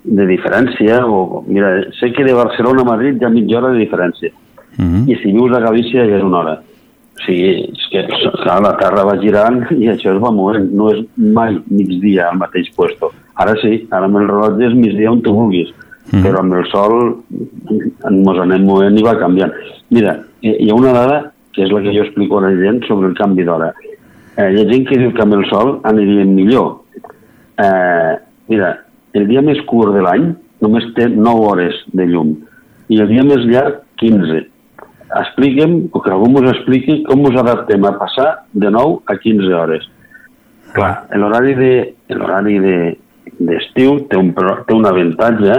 de 0.07 0.27
diferència. 0.27 1.03
O, 1.07 1.43
mira, 1.47 1.73
sé 1.99 2.13
que 2.13 2.25
de 2.25 2.35
Barcelona 2.35 2.83
a 2.83 2.91
Madrid 2.93 3.21
hi 3.21 3.27
ha 3.27 3.33
mitja 3.33 3.59
hora 3.59 3.73
de 3.75 3.83
diferència. 3.83 4.33
Uh 4.79 4.85
-huh. 4.85 5.05
I 5.11 5.17
si 5.23 5.33
vius 5.33 5.53
a 5.57 5.61
Galícia 5.61 6.07
ja 6.07 6.17
és 6.17 6.23
una 6.23 6.39
hora. 6.39 6.61
O 7.17 7.23
sigui, 7.25 7.73
és 7.73 7.87
que 7.91 8.07
clar, 8.43 8.61
la 8.63 8.77
Terra 8.77 9.05
va 9.05 9.21
girant 9.21 9.67
i 9.71 9.89
això 9.89 10.15
es 10.15 10.23
va 10.23 10.31
movent. 10.31 10.71
No 10.73 10.91
és 10.91 11.05
mai 11.17 11.59
migdia 11.69 12.29
al 12.31 12.39
mateix 12.39 12.71
puesto. 12.77 13.13
Ara 13.35 13.55
sí, 13.63 13.87
ara 13.91 14.05
amb 14.05 14.17
el 14.17 14.29
rellotge 14.29 14.67
és 14.67 14.75
migdia 14.75 15.11
on 15.11 15.23
tu 15.23 15.33
vulguis. 15.33 15.73
Mhm. 16.13 16.23
Però 16.23 16.39
amb 16.39 16.53
el 16.55 16.67
sol 16.67 17.23
ens 17.31 18.39
anem 18.39 18.65
movent 18.65 18.99
i 18.99 19.03
va 19.03 19.19
canviant. 19.19 19.53
Mira, 19.91 20.21
hi 20.41 20.71
ha 20.71 20.75
una 20.75 20.93
dada 20.93 21.33
que 21.53 21.63
és 21.65 21.73
la 21.73 21.81
que 21.81 21.93
jo 21.97 22.05
explico 22.05 22.39
a 22.39 22.43
la 22.43 22.55
gent 22.55 22.85
sobre 22.87 23.09
el 23.09 23.15
canvi 23.15 23.45
d'hora. 23.45 23.73
Eh, 24.37 24.51
hi 24.53 24.61
ha 24.61 24.69
gent 24.69 24.85
que 24.87 24.99
diu 24.99 25.13
que 25.13 25.23
amb 25.23 25.35
el 25.35 25.47
sol 25.49 25.81
aniríem 25.89 26.35
millor. 26.35 26.83
Eh, 27.57 28.17
mira, 28.49 28.75
el 29.17 29.27
dia 29.31 29.43
més 29.45 29.61
curt 29.69 29.95
de 29.97 30.03
l'any 30.05 30.29
només 30.65 30.87
té 30.97 31.09
9 31.13 31.47
hores 31.51 31.81
de 31.93 32.07
llum 32.09 32.35
i 32.89 33.01
el 33.03 33.09
dia 33.11 33.25
més 33.27 33.45
llarg 33.49 33.83
15. 34.01 34.45
Expliquem, 35.17 35.77
o 35.95 36.01
que 36.03 36.11
algú 36.11 36.29
ens 36.41 36.51
expliqui 36.57 37.03
com 37.07 37.25
ens 37.29 37.39
adaptem 37.41 37.85
a 37.87 37.93
passar 37.99 38.29
de 38.53 38.71
9 38.71 38.99
a 39.07 39.17
15 39.23 39.53
hores. 39.55 39.85
Clar, 40.75 41.07
l'horari 41.17 41.55
de 41.57 41.73
l'horari 42.15 42.59
de 42.61 42.77
d'estiu 43.41 44.01
té, 44.09 44.17
un, 44.17 44.33
té 44.35 44.73
un 44.75 44.87
avantatge 44.87 45.57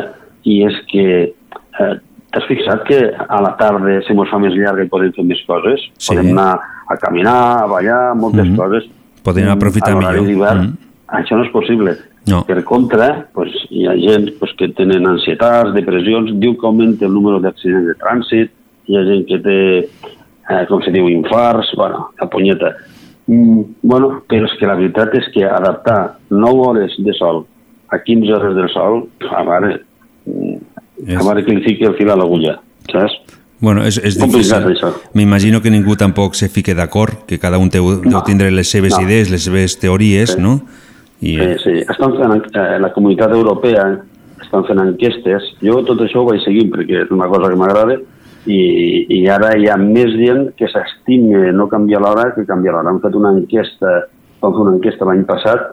i 0.48 0.62
és 0.66 0.78
que 0.92 1.06
eh, 1.28 1.96
t'has 2.32 2.46
fixat 2.48 2.86
que 2.88 3.00
a 3.28 3.42
la 3.44 3.52
tarda 3.60 4.00
se 4.08 4.16
mos 4.16 4.30
fa 4.32 4.40
més 4.40 4.56
llarga 4.56 4.86
i 4.86 4.92
podem 4.92 5.12
fer 5.16 5.26
més 5.28 5.42
coses? 5.48 5.84
Sí. 5.98 6.14
Podem 6.14 6.32
anar 6.32 6.54
a 6.88 6.98
caminar, 7.02 7.38
a 7.64 7.68
ballar, 7.68 8.16
moltes 8.16 8.48
Mhm. 8.48 8.56
coses. 8.56 8.88
Podem 9.24 9.50
aprofitar 9.52 9.92
a 9.92 9.96
l'horari 9.96 10.22
millor. 10.22 10.32
d'hivern, 10.34 10.62
Mhm. 10.62 10.78
Això 11.08 11.38
no 11.38 11.44
és 11.46 11.52
possible. 11.52 11.96
No. 12.28 12.44
Per 12.46 12.64
contra, 12.68 13.28
pues, 13.34 13.54
hi 13.72 13.86
ha 13.88 13.94
gent 13.96 14.34
pues, 14.40 14.52
que 14.60 14.68
tenen 14.76 15.06
ansietats, 15.08 15.74
depressions, 15.74 16.34
diu 16.42 16.58
que 16.60 16.68
augmenta 16.68 17.06
el 17.08 17.14
número 17.16 17.40
d'accidents 17.40 17.88
de 17.88 17.96
trànsit, 18.02 18.52
hi 18.88 18.98
ha 18.98 19.04
gent 19.08 19.26
que 19.30 19.40
té, 19.44 19.58
eh, 20.50 20.64
com 20.68 20.82
se 20.84 20.92
diu, 20.92 21.08
infarts, 21.10 21.72
bueno, 21.80 22.10
la 22.20 22.28
punyeta. 22.30 22.74
Mm, 23.28 23.62
bueno, 23.82 24.24
però 24.28 24.46
és 24.48 24.54
que 24.60 24.68
la 24.68 24.76
veritat 24.76 25.16
és 25.16 25.26
que 25.34 25.44
adaptar 25.44 26.18
9 26.30 26.68
hores 26.68 26.94
de 26.98 27.14
sol 27.14 27.46
a 27.92 28.00
15 28.04 28.34
hores 28.34 28.56
del 28.56 28.70
sol, 28.70 29.08
a 29.32 29.44
veure, 29.44 29.82
mm, 30.26 31.16
a 31.18 31.24
veure 31.24 31.44
que 31.46 31.56
li 31.56 31.64
fiqui 31.64 31.86
el 31.88 31.96
fil 31.96 32.10
a 32.12 32.16
l'agulla, 32.16 32.60
saps? 32.92 33.18
Bueno, 33.60 33.84
és, 33.84 33.98
és 33.98 34.18
difícil. 34.20 34.54
això. 34.70 34.94
M'imagino 35.14 35.62
que 35.62 35.72
ningú 35.72 35.96
tampoc 35.96 36.36
se 36.36 36.48
fique 36.48 36.76
d'acord, 36.76 37.26
que 37.26 37.40
cada 37.40 37.58
un 37.58 37.70
deu, 37.70 38.02
deu 38.04 38.22
tindre 38.24 38.52
les 38.52 38.70
seves 38.70 38.94
no. 38.98 39.02
idees, 39.08 39.32
les 39.32 39.44
seves 39.44 39.80
teories, 39.80 40.36
Sí. 40.36 40.42
no? 40.42 40.62
I, 41.22 41.34
Sí, 41.38 41.48
sí. 41.64 41.74
Estan 41.90 42.14
fent, 42.18 42.46
eh, 42.54 42.78
la 42.80 42.92
comunitat 42.94 43.32
europea 43.34 43.88
estan 44.42 44.66
fent 44.68 44.80
enquestes. 44.84 45.48
Jo 45.64 45.82
tot 45.86 46.00
això 46.06 46.22
ho 46.22 46.28
vaig 46.30 46.44
seguint 46.46 46.70
perquè 46.72 47.04
és 47.06 47.12
una 47.12 47.28
cosa 47.28 47.50
que 47.50 47.58
m'agrada 47.58 47.98
i, 48.48 48.60
i 49.18 49.24
ara 49.28 49.56
hi 49.58 49.66
ha 49.68 49.78
més 49.82 50.14
gent 50.16 50.52
que 50.56 50.70
s'estima 50.72 51.52
no 51.52 51.66
canviar 51.68 52.00
l'hora 52.02 52.30
que 52.36 52.46
canviar 52.46 52.76
l'hora. 52.76 52.90
Han 52.94 53.02
fet 53.02 53.16
una 53.18 53.32
enquesta, 53.36 53.96
van 54.42 54.54
fer 54.54 54.62
una 54.68 54.76
enquesta 54.78 55.06
l'any 55.10 55.26
passat 55.26 55.66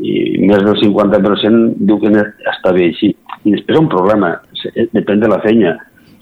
i 0.00 0.38
més 0.44 0.64
del 0.64 0.76
50% 0.80 1.76
diu 1.88 2.00
que 2.00 2.10
està 2.52 2.72
bé 2.74 2.88
així. 2.90 3.12
I 3.44 3.52
després 3.54 3.78
un 3.78 3.88
problema, 3.92 4.34
se- 4.58 4.88
depèn 4.92 5.20
de 5.20 5.28
la 5.28 5.38
feina. 5.44 5.76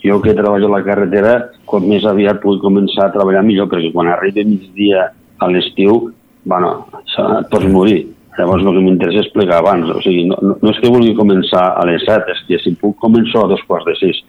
Jo 0.04 0.18
que 0.20 0.34
treballo 0.37 0.66
a 0.68 0.76
la 0.78 0.84
carretera, 0.84 1.50
com 1.64 1.87
més 1.88 2.04
aviat 2.04 2.42
puc 2.42 2.58
començar 2.60 3.06
a 3.06 3.12
treballar 3.14 3.42
millor, 3.42 3.70
perquè 3.70 3.88
quan 3.94 4.10
arribi 4.12 4.44
migdia 4.44 5.06
a 5.40 5.48
l'estiu, 5.48 6.10
bueno, 6.44 6.74
pots 7.50 7.64
morir. 7.72 8.02
Llavors 8.38 8.64
el 8.66 8.73
que 8.75 8.83
m'interessa 8.83 9.23
és 9.23 9.31
plegar 9.35 9.61
abans. 9.62 9.90
O 9.94 10.01
sigui, 10.03 10.25
no, 10.27 10.38
no, 10.42 10.57
no 10.61 10.70
és 10.73 10.81
que 10.83 10.90
vulgui 10.90 11.14
començar 11.14 11.62
a 11.79 11.85
les 11.87 12.03
7, 12.07 12.33
és 12.35 12.40
que 12.49 12.59
si 12.64 12.73
puc 12.81 12.97
començar 12.99 13.44
a 13.44 13.51
dos 13.53 13.62
quarts 13.68 13.87
de 13.87 13.94
6. 14.01 14.20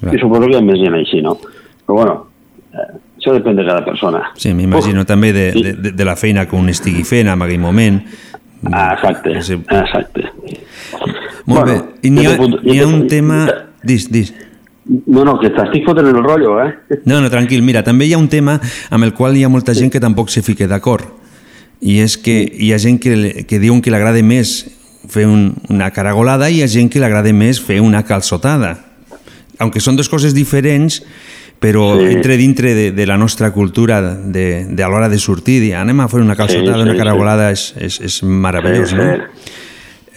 Clar. 0.00 0.14
I 0.16 0.20
suposo 0.22 0.46
que 0.48 0.54
hi 0.54 0.58
ha 0.58 0.64
més 0.64 0.80
gent 0.80 0.96
així, 0.96 1.20
no? 1.20 1.34
Però 1.84 1.98
bueno, 1.98 2.14
eh, 2.72 2.86
això 3.20 3.34
depèn 3.36 3.58
de 3.60 3.66
cada 3.68 3.84
persona. 3.84 4.22
Sí, 4.40 4.54
m'imagino 4.56 5.04
també 5.04 5.32
de, 5.36 5.46
de, 5.52 5.72
de, 5.76 5.92
de 5.92 6.04
la 6.08 6.16
feina 6.16 6.46
que 6.48 6.56
un 6.56 6.72
estigui 6.72 7.04
fent 7.04 7.28
en 7.28 7.42
aquell 7.44 7.60
moment. 7.60 8.00
Ah, 8.72 8.94
exacte, 8.94 9.40
Sí. 9.44 9.54
exacte. 9.60 10.24
Molt 11.46 11.66
bé. 11.68 11.76
I 12.04 12.10
n'hi 12.12 12.26
ha, 12.28 12.36
n'hi 12.40 12.78
ha 12.80 12.86
un 12.88 13.06
tema... 13.08 13.44
Dis, 13.82 14.10
dis. 14.12 14.32
No, 15.06 15.22
no, 15.24 15.36
que 15.40 15.48
t'estic 15.54 15.84
fotent 15.86 16.08
el 16.10 16.18
rotllo, 16.24 16.56
eh? 16.64 16.98
No, 17.04 17.20
no, 17.20 17.28
tranquil. 17.32 17.62
Mira, 17.64 17.84
també 17.86 18.08
hi 18.08 18.12
ha 18.16 18.18
un 18.20 18.28
tema 18.32 18.58
amb 18.90 19.04
el 19.06 19.12
qual 19.16 19.36
hi 19.36 19.44
ha 19.44 19.52
molta 19.52 19.72
gent 19.76 19.92
que 19.92 20.00
tampoc 20.02 20.28
se 20.32 20.42
fica 20.42 20.66
d'acord. 20.68 21.04
I 21.80 22.00
és 22.04 22.18
que 22.20 22.34
hi 22.44 22.72
ha 22.74 22.78
gent 22.78 22.98
que, 23.00 23.44
que 23.48 23.58
diuen 23.58 23.80
que 23.80 23.90
li 23.90 23.96
agrada 23.96 24.20
més 24.22 24.66
fer 25.08 25.24
un, 25.26 25.54
una 25.72 25.90
caragolada 25.96 26.50
i 26.50 26.58
hi 26.58 26.62
ha 26.62 26.68
gent 26.68 26.90
que 26.92 27.00
li 27.00 27.06
agrada 27.08 27.32
més 27.32 27.60
fer 27.60 27.80
una 27.80 28.02
calçotada. 28.04 28.76
Aunque 29.60 29.80
són 29.80 29.96
dues 29.96 30.08
coses 30.08 30.34
diferents, 30.36 31.00
però 31.60 31.94
Sí. 31.98 32.06
sí. 32.06 32.12
entre 32.16 32.36
dintre 32.40 32.74
de, 32.74 32.90
de 32.92 33.06
la 33.06 33.16
nostra 33.20 33.50
cultura 33.52 34.00
de, 34.02 34.64
de 34.68 34.82
a 34.84 34.88
l'hora 34.88 35.08
de 35.12 35.18
sortir, 35.18 35.58
dir, 35.60 35.74
anem 35.76 36.00
a 36.00 36.08
fer 36.08 36.20
una 36.24 36.36
calçotada, 36.36 36.78
Sí, 36.78 36.84
sí, 36.84 36.88
una 36.88 36.92
sí. 36.96 36.98
caragolada, 36.98 37.50
és, 37.52 37.66
és, 37.76 38.00
és 38.00 38.22
meravellós, 38.24 38.90
Sí, 38.90 38.96
no? 38.96 39.04
sí. 39.04 39.56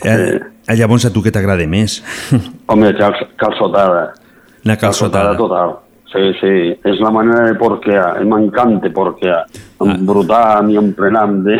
Eh, 0.04 0.40
eh, 0.68 0.76
llavors, 0.76 1.06
a 1.08 1.12
tu 1.16 1.22
què 1.24 1.32
t'agrada 1.32 1.64
més? 1.68 2.02
Home, 2.68 2.94
cal, 3.00 3.16
calçotada. 3.40 4.14
Una 4.64 4.78
calçotada. 4.80 5.36
total. 5.40 5.78
Sí, 6.14 6.28
sí, 6.38 6.50
és 6.86 7.00
la 7.02 7.10
manera 7.10 7.48
de 7.48 7.56
porquear, 7.58 8.20
i 8.22 8.28
m'encanta 8.30 8.92
porquear, 8.94 9.40
embrutar 9.82 10.62
i 10.70 10.78
emplenar 10.78 11.24
de... 11.48 11.56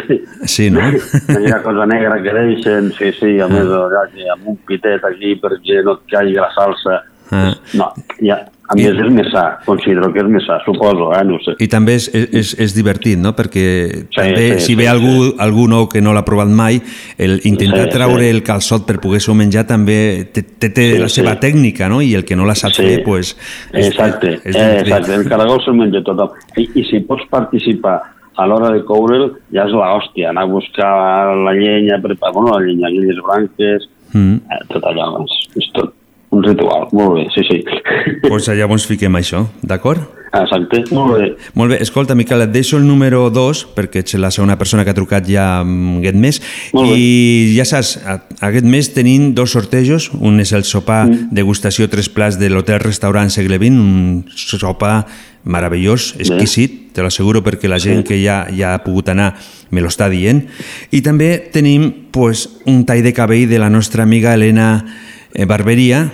Sí, 0.46 0.68
no? 0.70 0.84
Aquella 1.24 1.58
cosa 1.64 1.88
negra 1.90 2.20
que 2.22 2.36
deixen, 2.38 2.92
sí, 3.00 3.10
sí, 3.18 3.32
a 3.42 3.48
més 3.50 3.72
allà 3.74 4.04
amb 4.36 4.52
un 4.54 4.60
pitet 4.70 5.08
aquí 5.10 5.34
perquè 5.42 5.82
no 5.82 5.98
et 5.98 6.06
caigui 6.14 6.38
la 6.38 6.52
salsa. 6.54 7.02
Ah. 7.32 7.54
No, 7.74 7.88
ja, 8.22 8.36
a 8.70 8.76
més 8.76 8.94
és 8.94 9.10
més 9.12 9.28
sa, 9.32 9.60
considero 9.66 10.12
que 10.14 10.20
és 10.22 10.28
més 10.30 10.46
sa, 10.48 10.60
suposo, 10.66 11.10
eh, 11.16 11.24
no 11.26 11.38
sé. 11.44 11.56
I 11.60 11.68
també 11.68 11.96
és, 12.00 12.08
és, 12.14 12.54
és 12.60 12.74
divertit, 12.76 13.18
no? 13.20 13.34
Perquè 13.36 13.64
també, 14.16 14.60
sí, 14.60 14.66
si 14.68 14.76
ve 14.76 14.84
sí, 14.86 14.90
algú, 14.92 15.34
algú 15.42 15.68
nou 15.72 15.88
que 15.92 16.02
no 16.02 16.14
l'ha 16.14 16.24
provat 16.26 16.48
mai, 16.48 16.82
el 17.18 17.40
intentar 17.50 17.86
Sí, 17.88 17.94
traure 17.98 18.24
sí. 18.24 18.30
el 18.36 18.42
calçot 18.44 18.86
per 18.88 19.00
poder-s'ho 19.04 19.34
menjar 19.36 19.66
també 19.68 20.30
té, 20.34 20.44
té, 20.44 20.70
té 20.70 20.88
Sí, 20.94 21.00
la 21.02 21.10
sí. 21.10 21.22
seva 21.22 21.36
tècnica, 21.40 21.90
no? 21.90 22.02
I 22.02 22.14
el 22.16 22.26
que 22.26 22.36
no 22.36 22.46
la 22.46 22.56
sap 22.56 22.72
Sí. 22.74 22.84
fer, 22.84 23.04
pues, 23.04 23.36
és, 23.72 23.88
exacte, 23.88 24.40
és 24.44 24.56
eh, 24.56 24.60
divertit. 24.60 24.88
exacte, 24.88 25.16
el 25.16 25.30
caragol 25.30 25.62
se'l 25.64 25.76
menja 25.80 26.04
tothom. 26.04 26.30
I, 26.58 26.70
I 26.76 26.84
si 26.90 27.00
pots 27.08 27.26
participar 27.30 28.02
a 28.36 28.46
l'hora 28.50 28.72
de 28.74 28.84
coure'l, 28.86 29.28
ja 29.54 29.66
és 29.68 29.74
l'hòstia, 29.74 30.30
anar 30.32 30.44
a 30.48 30.50
buscar 30.50 31.36
la 31.38 31.54
llenya, 31.54 32.00
preparar, 32.02 32.34
bueno, 32.34 32.58
la 32.58 32.64
llenya, 32.66 32.90
les 32.90 33.20
branques, 33.22 33.90
Mm. 34.14 34.36
eh, 34.46 34.60
tot 34.70 34.84
allò, 34.86 35.24
és, 35.26 35.32
és 35.58 35.72
tot 35.74 35.94
un 36.34 36.44
ritual, 36.44 36.90
molt 36.92 37.16
bé, 37.20 37.28
sí, 37.36 37.46
sí. 37.50 37.62
Pues 38.26 38.50
llavors 38.50 38.88
fiquem 38.90 39.16
això, 39.20 39.46
d'acord? 39.62 40.02
Exacte, 40.34 40.80
molt 40.90 41.12
bé. 41.14 41.26
Molt 41.54 41.70
bé, 41.76 41.78
escolta, 41.86 42.16
Miquel, 42.18 42.42
et 42.42 42.50
deixo 42.50 42.80
el 42.80 42.88
número 42.90 43.28
2, 43.30 43.60
perquè 43.76 44.02
ets 44.02 44.16
la 44.18 44.32
segona 44.34 44.56
persona 44.58 44.82
que 44.82 44.90
ha 44.90 44.98
trucat 44.98 45.28
ja 45.30 45.60
aquest 45.62 46.18
mes, 46.18 46.40
Molt 46.74 46.90
bé. 46.90 46.96
i 46.98 47.54
ja 47.54 47.66
saps, 47.70 48.00
aquest 48.42 48.66
mes 48.66 48.90
tenim 48.96 49.28
dos 49.38 49.54
sortejos, 49.54 50.10
un 50.18 50.40
és 50.42 50.52
el 50.58 50.66
sopar 50.66 51.04
Mm. 51.06 51.28
degustació 51.38 51.86
tres 51.88 52.10
plats 52.10 52.40
de 52.40 52.50
l'hotel-restaurant 52.50 53.30
Segle 53.30 53.60
XX, 53.62 53.78
un 53.78 54.26
sopar 54.34 55.06
meravellós, 55.44 56.16
exquisit, 56.18 56.94
te 56.96 57.04
l'asseguro 57.04 57.44
perquè 57.44 57.68
la 57.70 57.78
gent 57.78 58.02
que 58.08 58.18
ja, 58.24 58.48
ja 58.50 58.74
ha 58.74 58.82
pogut 58.84 59.10
anar 59.10 59.36
me 59.70 59.82
lo 59.82 59.90
està 59.90 60.10
dient, 60.10 60.48
i 60.90 61.02
també 61.02 61.38
tenim 61.54 61.92
pues, 62.12 62.48
un 62.66 62.86
tall 62.86 63.04
de 63.04 63.14
cabell 63.14 63.48
de 63.50 63.60
la 63.60 63.70
nostra 63.70 64.02
amiga 64.02 64.34
Helena 64.34 64.86
eh, 65.34 65.46
Barberia, 65.46 66.12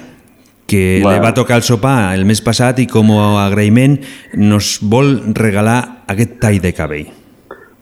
que 0.70 1.00
Bueno. 1.02 1.18
le 1.18 1.24
va 1.26 1.34
tocar 1.34 1.58
el 1.58 1.64
sopar 1.66 2.14
el 2.16 2.26
mes 2.30 2.42
passat 2.46 2.80
i 2.80 2.88
com 2.88 3.10
a 3.18 3.48
agraïment 3.48 3.98
nos 4.38 4.78
vol 4.86 5.16
regalar 5.36 6.06
aquest 6.08 6.38
tall 6.40 6.62
de 6.62 6.74
cabell. 6.78 7.08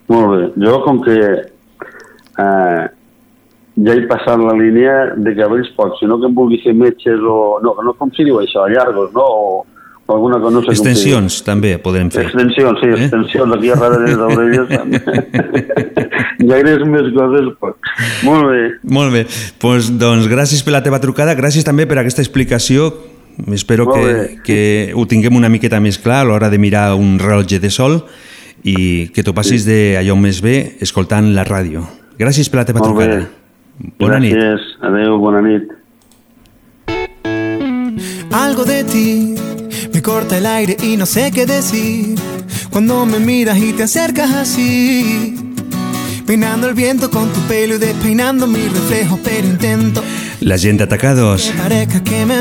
Molt 0.07 0.27
bé. 0.31 0.43
Jo, 0.63 0.79
com 0.85 1.01
que 1.03 1.17
eh, 1.19 2.83
ja 3.85 3.93
he 3.93 4.05
passat 4.09 4.39
la 4.39 4.55
línia 4.57 5.13
de 5.17 5.35
cabells 5.35 5.69
pocs, 5.75 5.99
sinó 5.99 6.17
que 6.21 6.29
em 6.31 6.35
vulgui 6.37 6.61
fer 6.63 6.73
metges 6.73 7.19
o... 7.19 7.59
No, 7.63 7.75
no 7.83 7.93
com 7.99 8.09
si 8.15 8.23
diu 8.23 8.39
això, 8.39 8.65
llargos, 8.71 9.11
no? 9.13 9.25
O 9.27 9.65
alguna 10.07 10.39
cosa, 10.39 10.55
no 10.55 10.61
sé 10.63 10.71
Extensions 10.71 11.41
també 11.43 11.73
diu. 11.75 11.79
fer. 12.11 12.25
Extensions, 12.25 12.79
sí, 12.81 12.87
Eh? 12.87 13.03
extensions, 13.03 13.53
aquí 13.55 13.69
a 13.69 13.75
darrere 13.75 14.07
les 14.07 14.17
orelles. 14.17 14.67
Gaires 16.51 16.83
més 16.87 17.07
coses, 17.15 17.49
poc. 17.59 17.77
Molt 18.23 18.47
bé. 18.51 18.61
Molt 18.83 19.11
bé, 19.13 19.25
pues, 19.59 19.89
doncs 19.99 20.27
gràcies 20.31 20.63
per 20.63 20.73
la 20.73 20.83
teva 20.83 20.99
trucada, 21.03 21.35
gràcies 21.35 21.63
també 21.65 21.85
per 21.87 21.97
aquesta 21.99 22.21
explicació. 22.21 22.93
Espero 23.53 23.85
que, 23.91 24.39
que 24.43 24.91
ho 24.95 25.05
tinguem 25.05 25.35
una 25.37 25.49
miqueta 25.49 25.79
més 25.79 25.99
clar 26.01 26.21
a 26.23 26.25
l'hora 26.25 26.49
de 26.49 26.57
mirar 26.57 26.95
un 26.95 27.19
rellotge 27.21 27.59
de 27.61 27.69
sol 27.69 27.99
i 28.63 29.11
que 29.13 29.21
t'ho 29.21 29.33
passis 29.37 29.65
de 29.67 29.97
allò 29.99 30.15
més 30.17 30.39
bé 30.41 30.77
escoltant 30.81 31.33
la 31.35 31.43
ràdio. 31.45 31.83
Gràcies 32.17 32.49
per 32.49 32.63
la 32.63 32.65
teva 32.65 32.79
Molt 32.81 32.95
trucada. 32.95 33.19
bé. 33.19 33.91
Bona 33.99 34.17
nit. 34.19 34.33
Gràcies. 34.33 34.71
Adéu, 34.81 35.19
bona 35.21 35.41
nit. 35.45 35.69
Algo 38.33 38.65
de 38.65 38.83
ti 38.89 39.35
corta 40.07 40.37
el 40.37 40.45
aire 40.45 40.77
y 40.81 40.95
no 40.95 41.05
sé 41.05 41.31
qué 41.31 41.45
decir. 41.45 42.15
Cuando 42.69 43.05
me 43.05 43.19
miras 43.19 43.57
y 43.57 43.73
te 43.73 43.83
acercas 43.83 44.31
así. 44.31 45.35
Peinando 46.25 46.69
el 46.69 46.75
viento 46.75 47.11
con 47.11 47.27
tu 47.33 47.41
pelo 47.41 47.75
y 47.75 47.77
despeinando 47.77 48.47
mi 48.47 48.69
reflejo, 48.69 49.19
pero 49.21 49.45
intento 49.45 50.01
La 50.39 50.57
gent 50.57 50.79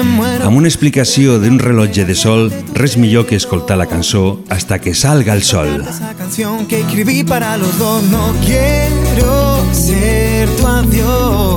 muero. 0.05 0.45
Amb 0.47 0.57
una 0.57 0.69
explicació 0.69 1.41
d'un 1.41 1.59
rellotge 1.59 2.05
de 2.05 2.15
sol, 2.15 2.53
res 2.75 2.97
millor 2.99 3.27
que 3.27 3.35
escoltar 3.35 3.79
la 3.79 3.87
cançó 3.87 4.45
hasta 4.49 4.79
que 4.79 4.95
salga 4.95 5.35
el 5.35 5.43
sol. 5.43 5.83
Esa 5.89 6.15
canción 6.15 6.67
que 6.67 6.83
escribí 6.83 7.25
para 7.25 7.57
los 7.57 7.77
dos. 7.79 8.05
No 8.05 8.33
quiero 8.45 9.65
ser 9.73 10.49
tu 10.51 10.67
adiós. 10.67 11.56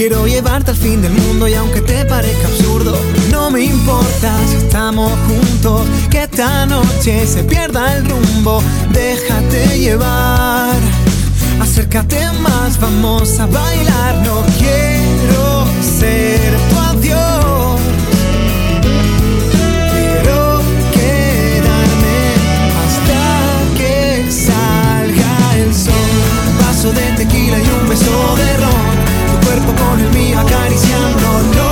Quiero 0.00 0.26
llevarte 0.26 0.70
al 0.70 0.78
fin 0.78 1.02
del 1.02 1.12
mundo 1.12 1.46
y 1.46 1.52
aunque 1.52 1.82
te 1.82 2.06
parezca 2.06 2.48
absurdo, 2.48 2.98
no 3.30 3.50
me 3.50 3.64
importa 3.64 4.34
si 4.48 4.56
estamos 4.56 5.12
juntos, 5.28 5.82
que 6.08 6.22
esta 6.22 6.64
noche 6.64 7.26
se 7.26 7.44
pierda 7.44 7.98
el 7.98 8.08
rumbo, 8.08 8.62
déjate 8.94 9.78
llevar, 9.78 10.74
acércate 11.60 12.18
más, 12.40 12.80
vamos 12.80 13.38
a 13.40 13.44
bailar, 13.44 14.22
no 14.24 14.42
quiero 14.58 15.66
ser 15.82 16.50
tu 16.70 16.78
adiós. 16.78 17.80
Quiero 19.52 20.62
quedarme 20.94 22.20
hasta 22.80 23.76
que 23.76 24.32
salga 24.32 25.56
el 25.58 25.74
sol. 25.74 25.92
Un 26.48 26.58
vaso 26.58 26.90
de 26.90 27.12
tequila 27.18 27.58
y 27.58 27.68
un 27.82 27.86
beso 27.90 28.36
de 28.38 28.56
ron. 28.56 28.69
Cuerpo 29.50 29.74
con 29.82 29.98
el 29.98 30.08
mío 30.10 30.38
acariciándonos 30.38 31.69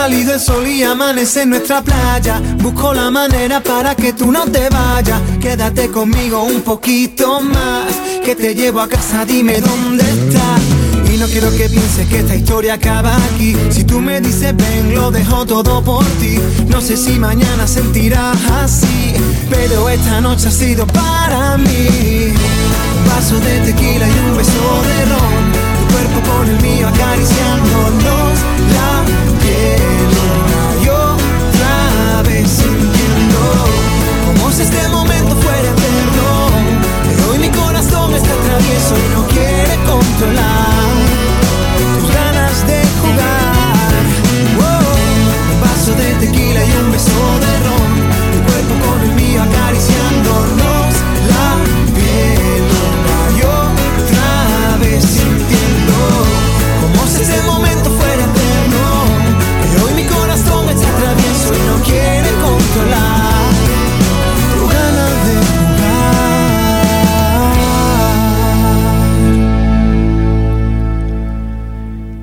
salido 0.00 0.32
el 0.32 0.40
sol 0.40 0.66
y 0.66 0.82
amanece 0.82 1.42
en 1.42 1.50
nuestra 1.50 1.82
playa. 1.82 2.40
Busco 2.62 2.94
la 2.94 3.10
manera 3.10 3.60
para 3.60 3.94
que 3.94 4.14
tú 4.14 4.32
no 4.32 4.44
te 4.44 4.70
vayas. 4.70 5.20
Quédate 5.42 5.90
conmigo 5.90 6.42
un 6.42 6.62
poquito 6.62 7.42
más. 7.42 7.92
Que 8.24 8.34
te 8.34 8.54
llevo 8.54 8.80
a 8.80 8.88
casa, 8.88 9.26
dime 9.26 9.60
dónde 9.60 10.02
estás. 10.02 10.62
Y 11.12 11.18
no 11.18 11.26
quiero 11.26 11.50
que 11.50 11.68
pienses 11.68 12.08
que 12.08 12.20
esta 12.20 12.34
historia 12.34 12.74
acaba 12.74 13.14
aquí. 13.14 13.54
Si 13.68 13.84
tú 13.84 14.00
me 14.00 14.22
dices 14.22 14.56
ven, 14.56 14.94
lo 14.94 15.10
dejo 15.10 15.44
todo 15.44 15.84
por 15.84 16.02
ti. 16.18 16.38
No 16.68 16.80
sé 16.80 16.96
si 16.96 17.18
mañana 17.18 17.66
sentirás 17.66 18.38
así, 18.62 19.12
pero 19.50 19.90
esta 19.90 20.22
noche 20.22 20.48
ha 20.48 20.50
sido 20.50 20.86
para 20.86 21.58
mí. 21.58 22.32
Vaso 23.06 23.38
de 23.40 23.60
tequila 23.66 24.08
y 24.08 24.18
un 24.18 24.34
beso 24.34 24.64
de 24.88 25.04
ron. 25.12 25.44
Tu 25.76 25.84
cuerpo 25.92 26.30
con 26.30 26.48
el 26.48 26.60
mío 26.62 26.88
acariciándonos 26.88 28.38
la 28.72 29.04
piel. 29.42 29.89
Travieso 38.90 38.96
y 38.96 39.14
no 39.14 39.26
quiere 39.28 39.76
controlar 39.84 40.49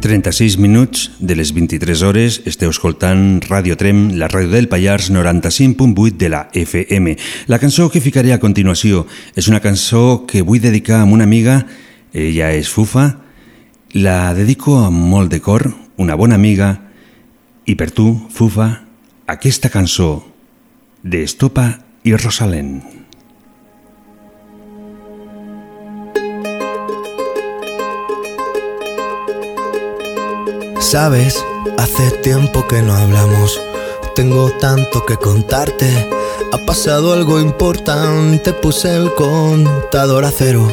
36 0.08 0.58
minuts 0.58 1.12
de 1.20 1.36
les 1.36 1.49
23 1.51 2.01
hores 2.08 2.38
esteu 2.47 2.72
escoltant 2.72 3.41
Radio 3.43 3.76
Trem, 3.76 4.14
la 4.16 4.30
ràdio 4.32 4.53
del 4.53 4.70
Pallars 4.72 5.10
95.8 5.12 6.16
de 6.16 6.30
la 6.32 6.47
FM. 6.55 7.18
La 7.51 7.60
cançó 7.60 7.89
que 7.91 7.99
ficaré 7.99 8.32
a 8.32 8.39
continuació 8.39 9.03
és 9.36 9.51
una 9.51 9.60
cançó 9.60 10.24
que 10.24 10.45
vull 10.47 10.64
dedicar 10.64 11.01
a 11.01 11.10
una 11.12 11.28
amiga, 11.28 11.66
ella 12.16 12.53
és 12.55 12.72
Fufa, 12.72 13.20
la 13.91 14.32
dedico 14.38 14.78
amb 14.80 14.95
molt 15.12 15.34
de 15.34 15.41
cor, 15.43 15.74
una 15.99 16.16
bona 16.16 16.39
amiga, 16.39 16.72
i 17.68 17.76
per 17.76 17.91
tu, 17.91 18.14
Fufa, 18.32 18.70
aquesta 19.28 19.68
cançó 19.68 20.24
d'Estopa 21.03 21.74
i 22.08 22.16
Rosalén. 22.16 22.97
Sabes, 30.90 31.44
hace 31.78 32.12
tiempo 32.24 32.66
que 32.66 32.82
no 32.82 32.94
hablamos. 32.94 33.60
Tengo 34.16 34.50
tanto 34.52 35.06
que 35.06 35.18
contarte. 35.18 36.08
Ha 36.54 36.58
pasado 36.60 37.12
algo 37.12 37.42
importante, 37.42 38.54
puse 38.54 38.96
el 38.96 39.14
contador 39.14 40.24
a 40.24 40.32
cero. 40.32 40.66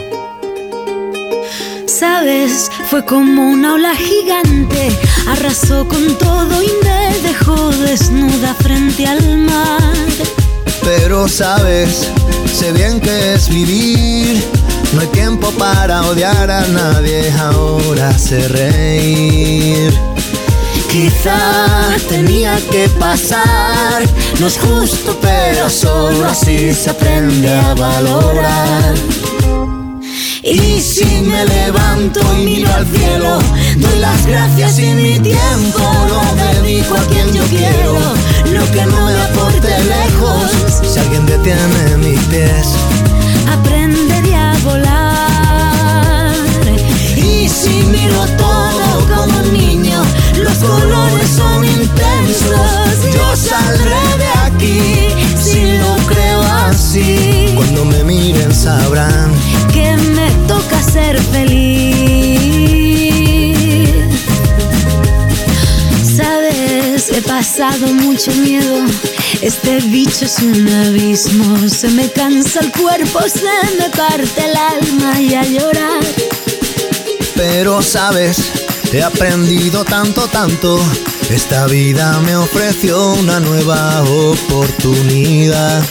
Sabes, 1.88 2.70
fue 2.88 3.04
como 3.04 3.42
una 3.42 3.74
ola 3.74 3.96
gigante, 3.96 4.96
arrasó 5.26 5.88
con 5.88 6.16
todo 6.16 6.62
y 6.62 6.70
me 6.84 7.18
dejó 7.18 7.70
desnuda 7.70 8.54
frente 8.54 9.08
al 9.08 9.38
mar. 9.38 10.06
Pero 10.84 11.26
sabes, 11.26 12.08
sé 12.56 12.70
bien 12.70 13.00
que 13.00 13.34
es 13.34 13.48
vivir. 13.48 14.23
No 14.94 15.00
hay 15.00 15.08
tiempo 15.08 15.50
para 15.52 16.02
odiar 16.02 16.48
a 16.48 16.66
nadie, 16.68 17.32
ahora 17.32 18.16
sé 18.16 18.46
reír. 18.48 19.92
Quizá 20.88 21.36
tenía 22.08 22.56
que 22.70 22.88
pasar, 22.90 24.04
no 24.38 24.46
es 24.46 24.56
justo, 24.56 25.18
pero 25.20 25.68
solo 25.68 26.24
así 26.26 26.72
se 26.72 26.90
aprende 26.90 27.52
a 27.52 27.74
valorar. 27.74 28.94
Y 30.44 30.80
si 30.80 31.22
me 31.22 31.44
levanto 31.46 32.20
y 32.38 32.44
miro 32.44 32.72
al 32.72 32.86
cielo, 32.86 33.38
doy 33.76 33.98
las 33.98 34.24
gracias 34.26 34.78
y 34.78 34.92
mi 34.92 35.18
tiempo 35.18 35.82
lo 36.08 36.22
dedico 36.60 36.94
a 36.94 37.04
quien 37.06 37.32
yo 37.32 37.42
quiero. 37.46 37.94
Lo 38.52 38.70
que 38.70 38.86
no 38.86 39.06
me 39.06 39.20
aporte 39.20 39.68
lejos, 39.84 40.50
si 40.92 41.00
alguien 41.00 41.26
detiene 41.26 41.96
mis 41.96 42.20
pies, 42.26 42.68
Aprenderé 43.50 44.34
a 44.36 44.43
volar. 44.64 46.34
Y 47.16 47.48
si 47.48 47.82
miro 47.84 48.24
todo 48.36 49.06
como 49.14 49.38
un 49.38 49.52
niño, 49.52 50.02
los 50.42 50.58
colores 50.58 51.30
son 51.36 51.64
intensos. 51.64 53.14
Yo 53.14 53.36
saldré 53.36 54.04
de 54.18 54.28
aquí 54.46 55.08
si 55.36 55.78
lo 55.78 55.96
creo 56.06 56.42
así. 56.68 57.52
Cuando 57.54 57.84
me 57.84 58.02
miren 58.04 58.54
sabrán 58.54 59.30
que 59.72 59.96
me 59.96 60.30
toca 60.48 60.82
ser 60.82 61.20
feliz. 61.20 62.33
Pasado 67.38 67.88
mucho 67.88 68.30
miedo. 68.36 68.86
Este 69.42 69.80
bicho 69.80 70.24
es 70.24 70.38
un 70.38 70.68
abismo. 70.68 71.68
Se 71.68 71.88
me 71.88 72.08
cansa 72.08 72.60
el 72.60 72.70
cuerpo, 72.70 73.22
se 73.22 73.76
me 73.76 73.90
parte 73.90 74.44
el 74.44 74.56
alma 74.56 75.20
y 75.20 75.34
a 75.34 75.42
llorar. 75.42 76.04
Pero 77.34 77.82
sabes, 77.82 78.36
he 78.92 79.02
aprendido 79.02 79.84
tanto, 79.84 80.28
tanto. 80.28 80.78
Esta 81.28 81.66
vida 81.66 82.20
me 82.20 82.36
ofreció 82.36 83.14
una 83.14 83.40
nueva 83.40 84.04
oportunidad. 84.04 85.82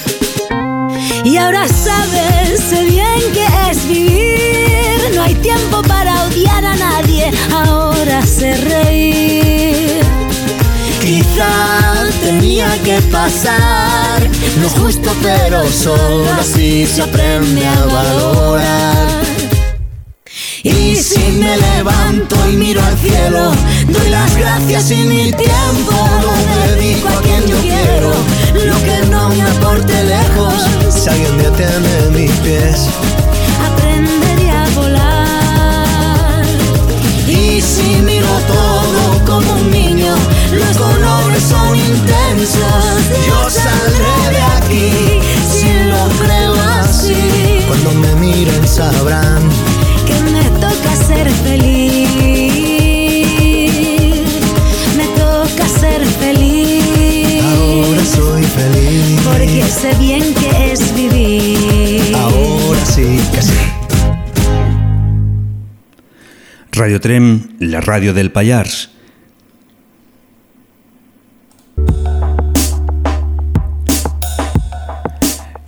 Y 1.26 1.36
ahora 1.36 1.68
sabes, 1.68 2.62
sé 2.70 2.86
bien 2.86 3.22
que 3.34 3.46
es 3.70 3.86
vivir. 3.86 5.14
No 5.14 5.24
hay 5.24 5.36
tiempo 5.36 5.82
para 5.82 6.24
odiar 6.24 6.64
a 6.64 6.76
nadie, 6.78 7.34
ahora 7.52 8.26
sé 8.26 8.56
reír. 8.56 9.63
Quizá 11.24 12.06
tenía 12.22 12.68
que 12.84 13.02
pasar, 13.12 14.30
no 14.60 14.68
es 14.68 14.74
justo, 14.74 15.12
pero 15.22 15.66
solo 15.72 16.30
así 16.40 16.86
se 16.86 17.02
aprende 17.02 17.66
a 17.66 17.86
valorar. 17.86 19.24
Y 20.64 20.96
si 20.96 21.20
me 21.34 21.58
levanto 21.58 22.36
y 22.50 22.56
miro 22.58 22.82
al 22.84 22.98
cielo, 22.98 23.52
doy 23.88 24.10
las 24.10 24.36
gracias 24.38 24.92
y 24.92 24.96
mi 24.96 25.32
tiempo 25.34 25.96
lo 26.22 26.72
dedico 26.72 27.08
a 27.10 27.22
quien 27.22 27.48
yo 27.48 27.58
quiero. 27.62 28.12
Lo 28.66 28.84
que 28.84 29.06
no 29.10 29.30
me 29.30 29.42
aporte 29.44 30.04
lejos, 30.04 30.54
si 30.90 31.10
alguien 31.10 31.38
detiene 31.38 32.10
mis 32.12 32.32
pies. 32.40 32.88
Aprenderé 33.66 34.52
a 34.52 34.70
volar. 34.76 35.03
Si 37.64 38.02
miro 38.02 38.28
todo 38.48 39.26
como 39.26 39.54
un 39.54 39.72
niño, 39.72 40.14
los 40.52 40.78
colores 40.78 41.44
son 41.44 41.76
intensos. 41.76 42.60
Yo 43.26 43.50
saldré 43.50 44.16
de 44.32 44.42
aquí 44.58 44.92
si 45.50 45.72
lo 45.90 46.10
creo 46.24 46.54
así. 46.82 47.64
Cuando 47.68 47.92
me 47.94 48.16
miren 48.16 48.68
sabrán 48.68 49.50
que 50.06 50.20
me 50.32 50.44
toca 50.60 50.96
ser 51.08 51.30
feliz. 51.32 52.10
Me 54.98 55.08
toca 55.18 55.68
ser 55.80 56.06
feliz. 56.06 57.44
Ahora 57.44 58.06
soy 58.06 58.44
feliz. 58.44 59.22
Porque 59.24 59.64
sé 59.64 59.94
bien 59.96 60.34
que 60.34 60.74
es 60.74 60.94
vivir. 60.94 62.16
Ahora 62.16 62.86
sí 62.86 63.20
que 63.34 63.42
sí. 63.42 63.73
Radio 66.76 67.00
Trem, 67.00 67.40
la 67.60 67.82
ràdio 67.82 68.16
del 68.18 68.32
Pallars. 68.34 68.90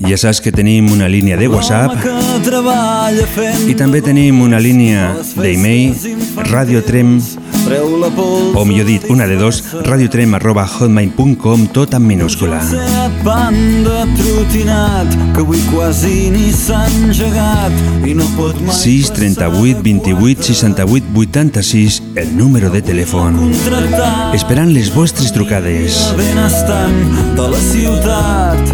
Ja 0.05 0.17
saps 0.17 0.41
que 0.41 0.51
tenim 0.53 0.89
una 0.93 1.05
línia 1.09 1.37
de 1.37 1.45
WhatsApp 1.49 1.93
i 3.69 3.77
també 3.77 4.01
tenim 4.05 4.41
una 4.41 4.57
línia 4.61 5.11
d'email 5.37 5.93
radiotrem 6.49 7.19
treu 7.65 7.97
la 7.99 8.09
pols... 8.13 8.53
O 8.55 8.63
millor 8.65 8.87
dit, 8.87 9.05
una 9.09 9.27
de 9.27 9.35
dos, 9.39 9.61
radiotrem 9.85 10.33
arroba 10.37 10.65
hotmail.com, 10.65 11.67
tot 11.73 11.93
en 11.97 12.05
minúscula. 12.05 12.61
Trotinat, 14.15 15.11
que 15.33 15.41
avui 15.41 15.59
quasi 15.71 16.29
ni 16.33 16.51
s'ha 16.53 16.83
engegat 16.87 18.05
i 18.07 18.13
no 18.17 18.25
pot 18.37 18.57
mai 18.63 18.75
6 18.77 19.11
38 19.17 19.81
28 19.85 20.45
68 20.51 21.11
86, 21.15 22.01
el 22.21 22.31
número 22.37 22.69
de 22.73 22.81
telèfon. 22.85 23.39
Esperant 24.37 24.71
les 24.73 24.91
vostres 24.93 25.33
trucades. 25.33 25.99
benestant 26.17 26.95
de 27.35 27.47
la 27.53 27.61
ciutat 27.71 28.73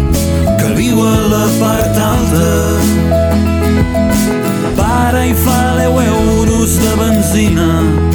que 0.60 0.74
viu 0.76 1.00
a 1.00 1.16
la 1.32 1.44
part 1.60 2.00
alta. 2.06 2.50
Para 4.76 5.26
i 5.26 5.34
fa 5.34 5.60
10 5.78 6.06
euros 6.06 6.78
de 6.78 6.96
benzina 7.00 8.11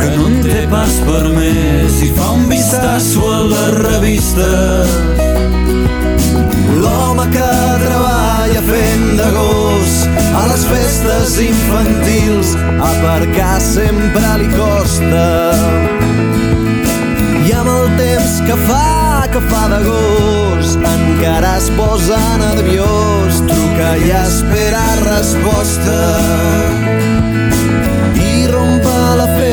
que 0.00 0.10
no 0.16 0.26
en 0.30 0.38
té 0.44 0.60
pas 0.70 0.94
per 1.06 1.22
més 1.34 2.00
i 2.04 2.10
fa 2.16 2.30
un 2.36 2.46
vistazo 2.48 3.26
a 3.28 3.40
la 3.50 3.64
revista. 3.76 4.48
L'home 6.80 7.26
que 7.34 7.50
treballa 7.84 8.62
fent 8.68 9.06
de 9.20 9.28
gos 9.36 9.96
a 10.40 10.46
les 10.52 10.64
festes 10.70 11.36
infantils 11.44 12.54
aparcar 12.90 13.58
sempre 13.64 14.32
li 14.40 14.48
costa 14.56 15.26
i 17.44 17.52
amb 17.56 17.70
el 17.72 17.88
temps 17.98 18.36
que 18.46 18.56
fa, 18.66 19.28
que 19.32 19.40
fa 19.50 19.62
d'agost, 19.72 20.80
encara 20.94 21.56
es 21.58 21.70
posa 21.76 22.20
nerviós, 22.42 23.42
truca 23.48 23.94
i 24.04 24.12
espera 24.22 24.84
resposta. 25.04 25.98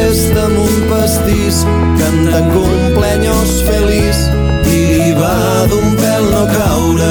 Festa 0.07 0.45
amb 0.47 0.55
un 0.63 0.75
pastís, 0.87 1.57
cantant 1.99 2.45
cumpleaños 2.53 3.49
feliç, 3.67 4.21
i 4.71 5.11
va 5.17 5.65
d'un 5.67 5.97
pèl 5.99 6.29
no 6.31 6.43
caure. 6.47 7.09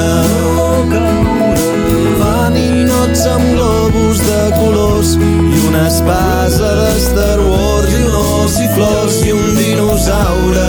Fa 2.17 2.47
ninots 2.55 3.21
amb 3.35 3.45
globus 3.51 4.23
de 4.25 4.41
colors 4.55 5.13
i 5.21 5.61
una 5.67 5.85
espasa 5.91 6.73
de 6.79 6.89
Star 7.05 7.37
Wars 7.45 7.93
i 7.93 8.01
un 8.07 8.17
os 8.23 8.59
i 8.65 8.67
flors 8.73 9.21
i 9.29 9.37
un 9.37 9.45
dinosaure. 9.61 10.67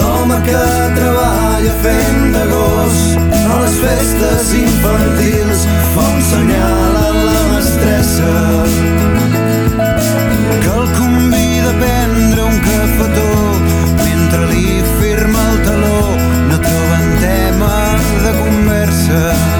L'home 0.00 0.42
que 0.48 0.66
treballa 0.96 1.78
fent 1.84 2.30
de 2.38 2.46
gos 2.56 3.02
a 3.44 3.60
les 3.60 3.80
festes 3.84 4.54
infantils 4.64 5.68
fa 5.92 6.12
un 6.14 6.28
senyal 6.32 7.02
a 7.04 7.10
la 7.18 7.42
mestressa 7.52 8.87
a 11.68 11.72
prendre 11.72 12.42
un 12.42 12.58
cafetó 12.60 13.28
mentre 14.04 14.46
li 14.52 14.82
firma 15.00 15.42
el 15.52 15.62
taló 15.66 16.00
no 16.48 16.60
troben 16.64 17.06
tema 17.20 17.74
de 18.24 18.32
conversa 18.40 19.57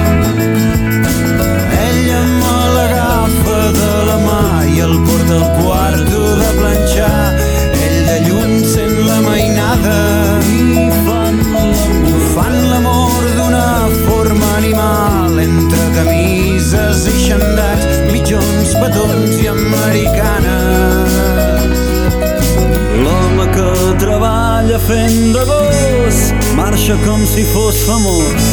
fent 24.89 25.33
de 25.33 25.41
gos 25.45 26.19
marxa 26.55 26.95
com 27.05 27.23
si 27.27 27.43
fos 27.53 27.77
famós 27.85 28.45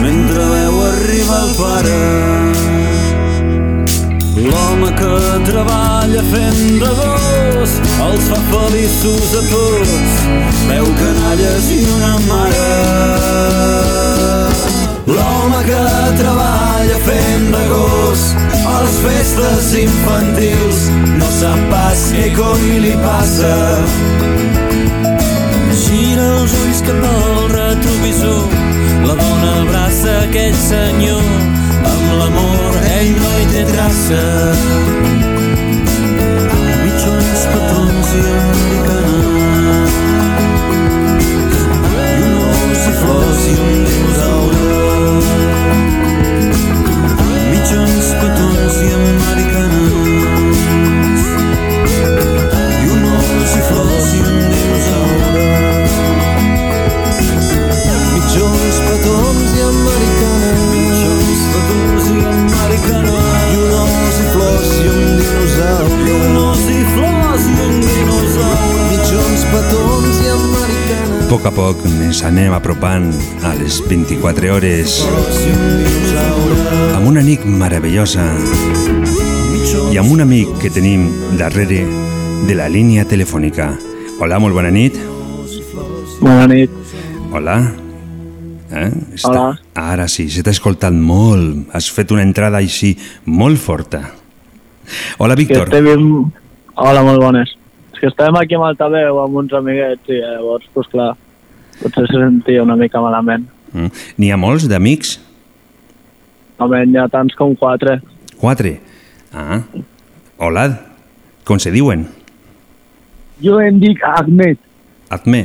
mentre 0.00 0.44
veu 0.52 0.76
arribar 0.86 1.42
el 1.44 1.50
pare. 1.58 1.98
L'home 4.46 4.88
que 5.00 5.10
treballa 5.50 6.22
fent 6.30 6.62
de 6.80 6.92
gos 7.00 7.74
els 8.06 8.30
fa 8.30 8.38
feliços 8.52 9.34
a 9.40 9.42
tots, 9.50 10.14
veu 10.70 10.88
canalles 11.02 11.68
i 11.76 11.82
una 11.96 12.14
mare. 12.30 12.70
L'home 15.12 15.60
que 15.68 15.84
treballa 16.22 16.98
fent 17.10 17.46
de 17.58 17.66
gos 17.74 18.24
a 18.62 18.80
les 18.86 18.96
festes 19.04 19.68
infantils 19.84 20.88
no 21.20 21.28
sap 21.42 21.60
pas 21.74 22.08
què 22.16 22.32
coi 22.40 22.80
li 22.86 22.96
passa. 23.04 23.54
Gira 26.18 26.34
els 26.42 26.52
ulls 26.58 26.80
cap 26.82 27.02
al 27.06 27.44
retrovisor, 27.52 28.54
la 29.06 29.14
dona 29.20 29.50
abraça 29.60 30.14
aquell 30.24 30.56
senyor, 30.58 31.22
amb 31.90 32.06
l'amor 32.18 32.78
ell 32.96 33.12
no 33.20 33.30
hi 33.38 33.46
té 33.52 33.62
traça. 33.68 34.18
Mitjons, 36.82 37.44
petons 37.52 38.08
i 38.18 38.24
americanes, 38.32 39.94
i 42.02 42.26
un 42.32 42.34
os 42.48 42.82
i 42.82 42.96
flors 43.04 43.46
i 43.52 43.56
un 43.68 43.78
dinosaure. 43.92 44.62
Mitjons, 47.52 48.06
petons 48.24 48.74
i 48.88 48.90
americanes, 48.98 50.37
poc 71.58 71.80
ens 71.88 72.20
anem 72.22 72.52
apropant 72.54 73.08
a 73.42 73.50
les 73.58 73.80
24 73.90 74.50
hores 74.54 74.92
amb 76.94 77.08
una 77.10 77.24
nit 77.26 77.42
meravellosa 77.50 78.26
i 79.90 79.98
amb 79.98 80.14
un 80.14 80.22
amic 80.22 80.52
que 80.62 80.70
tenim 80.70 81.08
darrere 81.40 81.80
de 82.46 82.54
la 82.54 82.68
línia 82.70 83.08
telefònica. 83.10 83.72
Hola, 84.22 84.38
molt 84.38 84.54
bona 84.54 84.70
nit. 84.70 84.94
Bona 86.22 86.46
nit. 86.46 86.70
Hola. 87.34 87.58
Eh? 88.70 88.88
Hola. 89.26 89.50
Ara 89.74 90.06
sí, 90.06 90.30
se 90.30 90.46
t'ha 90.46 90.54
escoltat 90.54 90.94
molt. 90.94 91.66
Has 91.74 91.90
fet 91.90 92.14
una 92.14 92.22
entrada 92.22 92.62
així 92.62 92.94
molt 93.26 93.58
forta. 93.58 94.04
Hola, 95.18 95.34
Que 95.34 95.42
Víctor. 95.42 95.72
estem... 95.74 96.28
Hola, 96.76 97.02
molt 97.02 97.18
bones. 97.18 97.56
És 97.94 98.04
que 98.04 98.12
estem 98.14 98.36
aquí 98.38 98.54
amb 98.54 98.70
altaveu 98.70 99.24
amb 99.24 99.42
uns 99.42 99.58
amiguets 99.58 100.06
i 100.06 100.22
llavors, 100.22 100.70
doncs 100.76 100.94
clar, 100.94 101.14
potser 101.82 102.06
se 102.10 102.20
sentia 102.20 102.62
una 102.64 102.76
mica 102.76 103.00
malament. 103.02 103.46
Mm. 103.72 103.90
N'hi 104.18 104.30
ha 104.32 104.38
molts 104.40 104.68
d'amics? 104.70 105.18
Home, 106.58 106.82
n'hi 106.86 106.98
ha 106.98 107.06
tants 107.12 107.36
com 107.38 107.54
quatre. 107.58 108.00
Quatre. 108.38 108.78
Ah. 109.32 109.62
Hola. 110.38 110.68
Com 111.48 111.60
se 111.62 111.70
diuen? 111.72 112.06
Jo 113.44 113.60
em 113.62 113.78
dic 113.80 114.02
Ahmed. 114.04 114.58
Adme. 115.14 115.44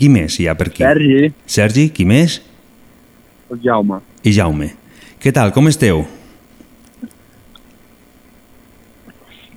Qui 0.00 0.08
més 0.08 0.38
hi 0.40 0.46
ha 0.48 0.54
per 0.56 0.70
aquí? 0.70 0.84
Sergi. 0.84 1.32
Sergi, 1.44 1.88
qui 1.92 2.06
més? 2.08 2.38
Jaume. 3.64 3.98
I 4.24 4.32
Jaume. 4.32 4.70
Què 5.20 5.32
tal, 5.34 5.50
com 5.52 5.68
esteu? 5.68 6.06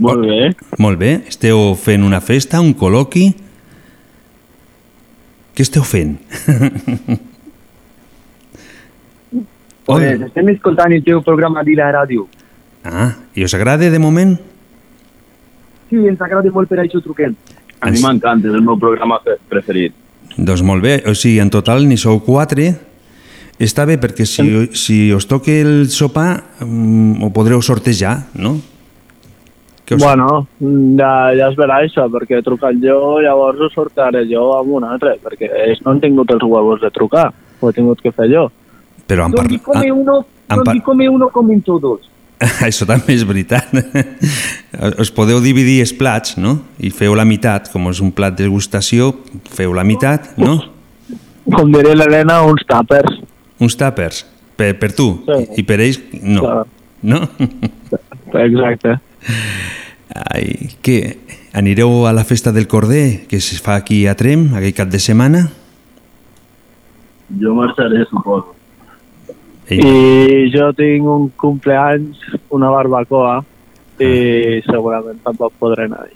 Molt 0.04 0.26
bé. 0.26 0.40
Molt 0.82 1.00
bé. 1.00 1.14
Esteu 1.30 1.72
fent 1.80 2.04
una 2.04 2.20
festa, 2.20 2.60
un 2.60 2.74
col·loqui? 2.76 3.30
Què 5.54 5.62
esteu 5.68 5.84
fent? 5.86 6.18
Pues 9.84 10.22
estem 10.24 10.48
escoltant 10.54 10.94
el 10.96 11.02
teu 11.04 11.20
programa 11.26 11.60
de 11.68 11.74
la 11.76 11.90
ràdio. 11.92 12.22
Ah, 12.88 13.10
i 13.36 13.44
us 13.44 13.52
agrada 13.54 13.90
de 13.92 14.00
moment? 14.00 14.38
Sí, 15.90 16.00
ens 16.08 16.22
agrada 16.24 16.52
molt 16.56 16.70
per 16.72 16.80
això 16.86 17.02
truquem. 17.04 17.34
A 17.84 17.92
mi 17.92 18.00
m'encanta, 18.00 18.48
és 18.48 18.56
el 18.56 18.64
meu 18.64 18.78
programa 18.80 19.18
pre- 19.24 19.36
preferit. 19.52 19.92
Doncs 20.38 20.64
molt 20.64 20.82
bé, 20.86 21.02
o 21.06 21.12
sigui, 21.14 21.42
en 21.44 21.52
total 21.52 21.84
n'hi 21.90 21.98
sou 22.00 22.22
quatre. 22.24 22.70
Està 23.60 23.84
bé 23.86 24.00
perquè 24.02 24.24
si, 24.26 24.46
si 24.72 24.98
us 25.14 25.28
toca 25.28 25.52
el 25.52 25.90
sopar 25.92 26.30
mm, 26.64 27.20
ho 27.28 27.30
podreu 27.36 27.60
sortejar, 27.62 28.30
no? 28.40 28.56
Us- 29.92 30.00
Bueno, 30.02 30.48
ja, 30.98 31.12
ja 31.36 31.50
es 31.52 31.58
verà 31.60 31.82
això, 31.84 32.06
perquè 32.10 32.40
he 32.40 32.44
trucat 32.46 32.76
jo, 32.82 33.20
llavors 33.22 33.60
ho 33.60 33.70
sortaré 33.74 34.24
jo 34.30 34.46
amb 34.58 34.72
un 34.80 34.84
altre, 34.88 35.18
perquè 35.24 35.50
ells 35.68 35.82
no 35.84 35.92
han 35.92 36.00
tingut 36.02 36.32
els 36.32 36.42
huevos 36.44 36.80
de 36.82 36.90
trucar, 36.92 37.32
ho 37.60 37.70
he 37.70 37.74
tingut 37.74 38.00
que 38.02 38.12
fer 38.12 38.30
jo. 38.32 38.48
Però 39.08 39.26
han 39.26 39.32
Donde 39.36 39.60
parlat... 39.60 39.64
come 39.68 39.92
uno, 39.92 40.26
han 40.48 40.58
donde 40.64 40.72
par- 40.80 40.84
come 40.84 41.10
uno, 41.10 41.30
comen 41.30 41.62
todos. 41.62 42.10
Això 42.68 42.86
també 42.88 43.14
és 43.14 43.24
veritat. 43.28 43.68
us 45.04 45.12
podeu 45.12 45.40
dividir 45.44 45.82
els 45.84 45.94
plats, 45.94 46.38
no? 46.38 46.58
I 46.80 46.90
feu 46.90 47.14
la 47.16 47.26
meitat, 47.28 47.70
com 47.72 47.88
és 47.92 48.00
un 48.04 48.12
plat 48.16 48.36
de 48.36 48.44
degustació, 48.48 49.12
feu 49.54 49.74
la 49.76 49.84
meitat, 49.84 50.34
no? 50.38 50.58
Com 51.54 51.72
diria 51.76 51.94
l'Helena, 51.96 52.42
uns 52.48 52.64
tàpers. 52.68 53.20
Uns 53.60 53.76
tàpers, 53.80 54.24
per, 54.56 54.74
per 54.80 54.94
tu, 54.96 55.10
Sí. 55.28 55.40
I, 55.44 55.60
i 55.62 55.64
per 55.68 55.80
ells 55.84 56.00
no, 56.24 56.42
Clar. 56.42 56.66
no? 57.04 57.20
Exacte. 58.34 58.98
Ai, 60.34 60.76
què? 60.84 61.18
Anireu 61.54 62.06
a 62.08 62.14
la 62.14 62.24
festa 62.26 62.52
del 62.52 62.68
Corder, 62.68 63.26
que 63.28 63.38
es 63.38 63.62
fa 63.62 63.76
aquí 63.76 64.06
a 64.08 64.16
Trem, 64.16 64.50
aquell 64.58 64.74
cap 64.74 64.90
de 64.90 65.00
setmana? 65.00 65.46
Jo 67.40 67.54
marxaré, 67.58 68.04
suposo. 68.10 68.56
I 69.70 70.50
jo 70.54 70.72
tinc 70.78 71.06
un 71.08 71.30
cumpleaños, 71.40 72.20
una 72.50 72.70
barbacoa, 72.70 73.44
i 74.00 74.60
Ah. 74.60 74.62
segurament 74.72 75.22
tampoc 75.24 75.54
podré 75.60 75.86
anar. 75.86 76.10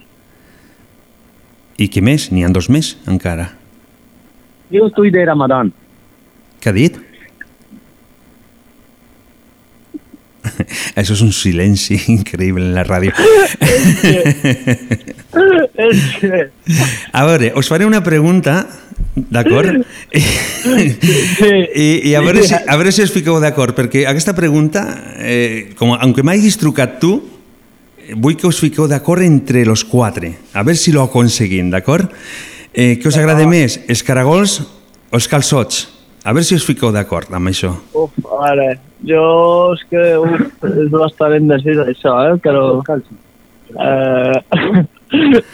I 1.78 1.86
què 1.88 2.02
més? 2.02 2.30
N'hi 2.32 2.44
ha 2.44 2.48
dos 2.50 2.68
més, 2.68 2.96
encara. 3.06 3.52
Yo 4.70 4.86
estoy 4.86 5.10
de 5.10 5.24
Ramadán. 5.24 5.72
Què 6.60 6.68
ha 6.70 6.72
dit? 6.72 6.98
Això 10.98 11.14
és 11.14 11.22
un 11.24 11.32
silenci 11.34 11.98
increïble 12.16 12.64
en 12.64 12.74
la 12.76 12.84
ràdio. 12.86 13.12
És 15.78 16.04
que... 16.18 16.44
A 17.12 17.24
veure, 17.28 17.52
us 17.58 17.70
faré 17.70 17.86
una 17.88 18.02
pregunta, 18.04 18.60
d'acord? 19.14 19.82
I, 21.74 21.88
I 22.10 22.14
a, 22.14 22.22
veure 22.24 22.44
si, 22.44 22.54
a 22.54 22.76
veure 22.76 22.92
si 22.94 23.04
us 23.04 23.14
fiqueu 23.14 23.40
d'acord, 23.42 23.76
perquè 23.76 24.06
aquesta 24.10 24.34
pregunta, 24.36 24.84
eh, 25.18 25.74
com, 25.78 25.94
aunque 25.96 26.24
m'hagis 26.26 26.58
trucat 26.60 26.98
tu, 27.02 27.16
vull 28.16 28.38
que 28.38 28.48
us 28.48 28.60
fiqueu 28.62 28.88
d'acord 28.88 29.22
entre 29.24 29.64
los 29.68 29.84
quatre, 29.84 30.34
a 30.54 30.64
veure 30.64 30.78
si 30.80 30.94
lo 30.94 31.04
aconseguim, 31.04 31.70
d'acord? 31.74 32.10
Eh, 32.72 32.96
què 33.00 33.08
us 33.10 33.18
agrada 33.20 33.46
més, 33.48 33.80
els 33.88 34.04
caragols 34.06 34.60
o 34.62 35.16
els 35.18 35.28
calçots? 35.30 35.97
A 36.28 36.32
veure 36.36 36.44
si 36.44 36.56
us 36.58 36.66
fiqueu 36.68 36.90
d'acord 36.92 37.32
amb 37.32 37.48
això. 37.48 37.70
Uf, 37.96 38.16
a 38.28 38.40
veure, 38.44 38.66
jo 39.08 39.22
és 39.74 39.84
que 39.90 40.02
uf, 40.20 40.64
és 40.68 40.90
bastant 40.92 41.36
indecis 41.38 41.78
això, 41.86 42.14
eh? 42.28 42.34
Però... 42.44 42.64
Eh, 43.68 44.32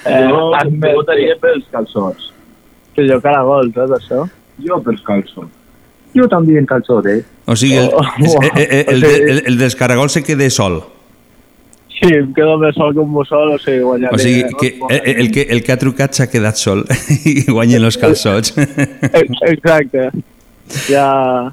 eh, 0.06 0.28
Jo 0.28 0.40
admet- 0.58 0.94
votaria 0.98 1.36
pels 1.42 1.66
calçots. 1.72 2.32
Que 2.94 3.06
jo 3.08 3.20
caragols, 3.22 3.74
eh, 3.76 3.86
d'això. 3.92 4.24
Jo 4.66 4.80
pels 4.86 5.02
calçots. 5.06 5.52
Yo 6.14 6.28
también 6.30 6.64
calzote. 6.66 7.24
O 7.46 7.56
sigui, 7.58 7.74
el, 7.76 7.88
Oh, 7.92 8.04
el, 8.54 8.62
el, 8.62 9.04
el, 9.04 9.30
el, 9.30 9.42
el 9.50 9.56
dels 9.58 9.74
caragols 9.74 10.12
se 10.14 10.22
queda 10.22 10.46
sol. 10.50 10.76
Sí, 11.94 12.06
em 12.14 12.28
quedo 12.34 12.54
més 12.58 12.74
sol 12.78 12.92
que 12.94 13.02
un 13.02 13.10
mussol, 13.10 13.50
o 13.54 13.58
sigui, 13.58 13.80
guanyaré. 13.82 14.14
O 14.14 14.18
sigui, 14.22 14.44
que 14.60 14.70
el, 14.94 15.00
el, 15.24 15.30
que, 15.34 15.42
el 15.50 15.62
que 15.66 15.72
ha 15.74 15.78
trucat 15.78 16.14
s'ha 16.14 16.28
quedat 16.30 16.58
sol 16.58 16.84
i 17.30 17.42
guanyen 17.50 17.82
els 17.86 17.98
calçots. 17.98 18.54
Ex- 18.58 19.42
Exacte. 19.50 20.06
Ja... 20.88 21.52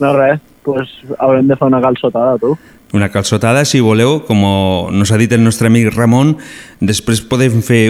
No 0.00 0.14
res, 0.16 0.40
pues 0.64 0.88
haurem 1.18 1.44
de 1.48 1.56
fer 1.60 1.66
una 1.68 1.80
calçotada, 1.84 2.38
tu. 2.40 2.54
Una 2.96 3.10
calçotada, 3.12 3.66
si 3.68 3.82
voleu, 3.84 4.22
com 4.24 4.40
nos 4.96 5.12
ha 5.12 5.18
dit 5.20 5.32
el 5.36 5.44
nostre 5.44 5.68
amic 5.68 5.90
Ramon, 5.92 6.38
després 6.80 7.20
podem 7.20 7.60
fer 7.60 7.82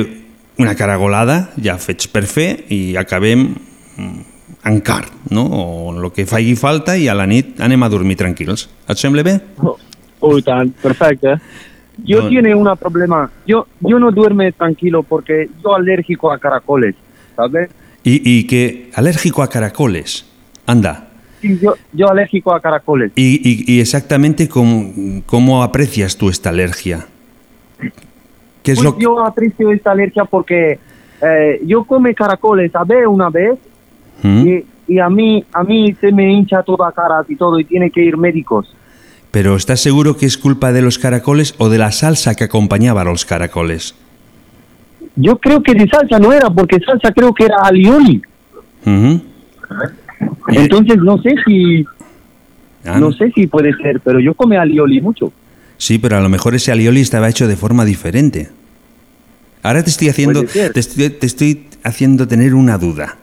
una 0.58 0.74
caragolada, 0.74 1.52
ja 1.62 1.76
fets 1.78 2.10
per 2.10 2.24
fer, 2.26 2.64
i 2.68 2.96
acabem 2.98 3.46
mm, 3.94 4.18
en 4.66 4.80
car, 4.82 5.04
no? 5.30 5.46
o 5.46 5.94
el 5.94 6.10
que 6.12 6.26
faci 6.26 6.56
falta, 6.58 6.96
i 6.98 7.06
a 7.08 7.14
la 7.14 7.28
nit 7.30 7.60
anem 7.62 7.86
a 7.86 7.88
dormir 7.88 8.18
tranquils. 8.18 8.66
Et 8.90 8.98
sembla 8.98 9.22
bé? 9.22 9.38
Uy, 10.20 10.42
tant, 10.42 10.74
perfecte. 10.82 11.38
Yo 12.04 12.22
No. 12.22 12.28
tiene 12.28 12.54
un 12.54 12.68
problema. 12.76 13.30
Yo, 13.46 13.66
yo 13.80 13.98
no 13.98 14.10
duerme 14.10 14.52
tranquilo 14.52 15.02
porque 15.02 15.48
yo 15.62 15.74
alérgico 15.76 16.32
a 16.32 16.38
caracoles, 16.38 16.94
¿sabes? 17.36 17.70
I, 18.02 18.20
i 18.24 18.44
que 18.46 18.90
alérgico 18.94 19.42
a 19.42 19.48
caracoles. 19.48 20.24
Anda. 20.70 21.08
Sí, 21.40 21.58
yo, 21.60 21.74
yo 21.92 22.08
alérgico 22.10 22.54
a 22.54 22.60
caracoles. 22.60 23.12
Y, 23.16 23.40
y- 23.42 23.64
y 23.76 23.80
exactamente 23.80 24.48
cómo, 24.48 25.22
cómo 25.26 25.62
aprecias 25.62 26.16
tú 26.16 26.28
esta 26.28 26.50
alergia. 26.50 27.06
¿Qué 28.62 28.72
es 28.72 28.78
Pues 28.78 28.84
lo 28.84 28.96
que... 28.96 29.02
Yo 29.04 29.24
aprecio 29.24 29.72
esta 29.72 29.90
alergia 29.92 30.24
porque 30.26 30.78
eh, 31.22 31.60
yo 31.64 31.84
come 31.84 32.14
caracoles 32.14 32.74
a 32.74 32.84
ver 32.84 33.06
una 33.08 33.30
vez 33.30 33.58
¿Mm? 34.22 34.46
y, 34.48 34.64
y 34.94 34.98
a 34.98 35.08
mí 35.08 35.42
a 35.52 35.62
mí 35.64 35.94
se 36.00 36.12
me 36.12 36.30
hincha 36.30 36.62
toda 36.62 36.92
cara 36.92 37.24
y 37.28 37.36
todo 37.36 37.58
y 37.58 37.64
tiene 37.64 37.90
que 37.90 38.02
ir 38.04 38.16
médicos. 38.18 38.74
Pero 39.30 39.56
¿estás 39.56 39.80
seguro 39.80 40.16
que 40.16 40.26
es 40.26 40.36
culpa 40.36 40.72
de 40.72 40.82
los 40.82 40.98
caracoles 40.98 41.54
o 41.58 41.68
de 41.70 41.78
la 41.78 41.90
salsa 41.92 42.34
que 42.34 42.44
acompañaba 42.44 43.00
a 43.00 43.04
los 43.04 43.24
caracoles? 43.24 43.94
Yo 45.16 45.38
creo 45.38 45.62
que 45.62 45.72
de 45.74 45.88
salsa 45.88 46.18
no 46.18 46.32
era 46.32 46.50
porque 46.50 46.78
salsa 46.80 47.12
creo 47.12 47.32
que 47.32 47.44
era 47.44 47.56
alioli. 47.62 48.20
Ujú. 48.84 49.20
Entonces 50.48 50.96
no 50.98 51.18
sé 51.22 51.34
si 51.46 51.86
Ah, 52.84 52.98
no 52.98 53.12
sé 53.12 53.30
si 53.34 53.46
puede 53.46 53.74
ser, 53.76 54.00
pero 54.00 54.20
yo 54.20 54.34
come 54.34 54.56
alioli 54.56 55.00
mucho. 55.00 55.32
Sí, 55.76 55.98
pero 55.98 56.16
a 56.16 56.20
lo 56.20 56.28
mejor 56.28 56.54
ese 56.54 56.72
alioli 56.72 57.00
estaba 57.00 57.28
hecho 57.28 57.46
de 57.46 57.56
forma 57.56 57.84
diferente. 57.84 58.48
Ahora 59.62 59.82
te 59.82 59.90
estoy 59.90 60.08
haciendo, 60.08 60.44
te 60.44 60.80
estoy, 60.80 61.10
te 61.10 61.26
estoy 61.26 61.66
haciendo 61.82 62.26
tener 62.26 62.54
una 62.54 62.78
duda. 62.78 63.16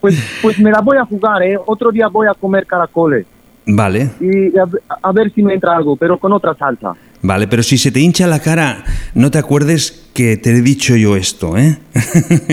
Pues 0.00 0.16
pues 0.42 0.58
me 0.60 0.70
la 0.70 0.80
voy 0.80 0.96
a 0.98 1.04
jugar, 1.04 1.42
¿eh? 1.42 1.56
Otro 1.66 1.90
día 1.90 2.06
voy 2.08 2.28
a 2.28 2.34
comer 2.34 2.66
caracoles 2.66 3.26
Vale, 3.68 4.10
y 4.20 4.56
a, 4.56 4.64
a 5.02 5.12
ver 5.12 5.32
si 5.32 5.42
me 5.42 5.54
entra 5.54 5.76
algo, 5.76 5.96
pero 5.96 6.18
con 6.18 6.32
otra 6.32 6.54
salsa. 6.54 6.92
vale, 7.22 7.48
pero 7.48 7.64
si 7.64 7.78
se 7.78 7.90
te 7.90 7.98
hincha 7.98 8.28
la 8.28 8.38
cara, 8.38 8.84
no 9.14 9.32
te 9.32 9.38
acuerdes 9.38 10.08
que 10.14 10.36
te 10.36 10.50
he 10.50 10.62
dicho 10.62 10.94
yo 10.94 11.16
esto, 11.16 11.58
¿eh? 11.58 11.76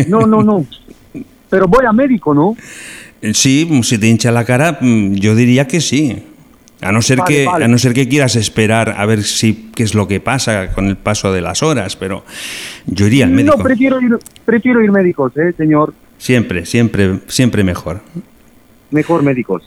No, 0.07 0.25
no, 0.25 0.41
no. 0.41 0.65
Pero 1.53 1.67
voy 1.67 1.85
a 1.85 1.91
médico, 1.93 2.33
¿no? 2.33 2.57
Sí, 3.33 3.69
si 3.83 3.99
te 3.99 4.07
hincha 4.07 4.31
la 4.31 4.43
cara, 4.43 4.79
mm, 4.81 5.13
yo 5.13 5.35
diría 5.35 5.67
que 5.67 5.81
sí. 5.81 6.23
A 6.81 6.91
no 6.91 7.03
ser 7.03 7.19
Vale, 7.19 7.35
que 7.35 7.45
vale. 7.45 7.65
a 7.65 7.67
no 7.67 7.77
ser 7.77 7.93
que 7.93 8.09
quieras 8.09 8.35
esperar 8.35 8.95
a 8.97 9.05
ver 9.05 9.21
si 9.21 9.69
qué 9.75 9.83
es 9.83 9.93
lo 9.93 10.07
que 10.07 10.19
pasa 10.19 10.73
con 10.73 10.87
el 10.87 10.97
paso 10.97 11.31
de 11.31 11.41
las 11.41 11.61
horas, 11.61 11.95
pero 11.95 12.23
yo 12.87 13.05
iría 13.05 13.25
al 13.25 13.31
médico. 13.31 13.55
No, 13.55 13.63
prefiero 13.63 14.01
ir, 14.01 14.17
prefiero 14.45 14.83
ir 14.83 14.91
médicos, 14.91 15.31
¿eh, 15.37 15.53
señor? 15.55 15.93
Siempre, 16.17 16.65
siempre, 16.65 17.19
siempre 17.27 17.63
mejor. 17.63 18.01
Mejor 18.89 19.21
médicos. 19.21 19.61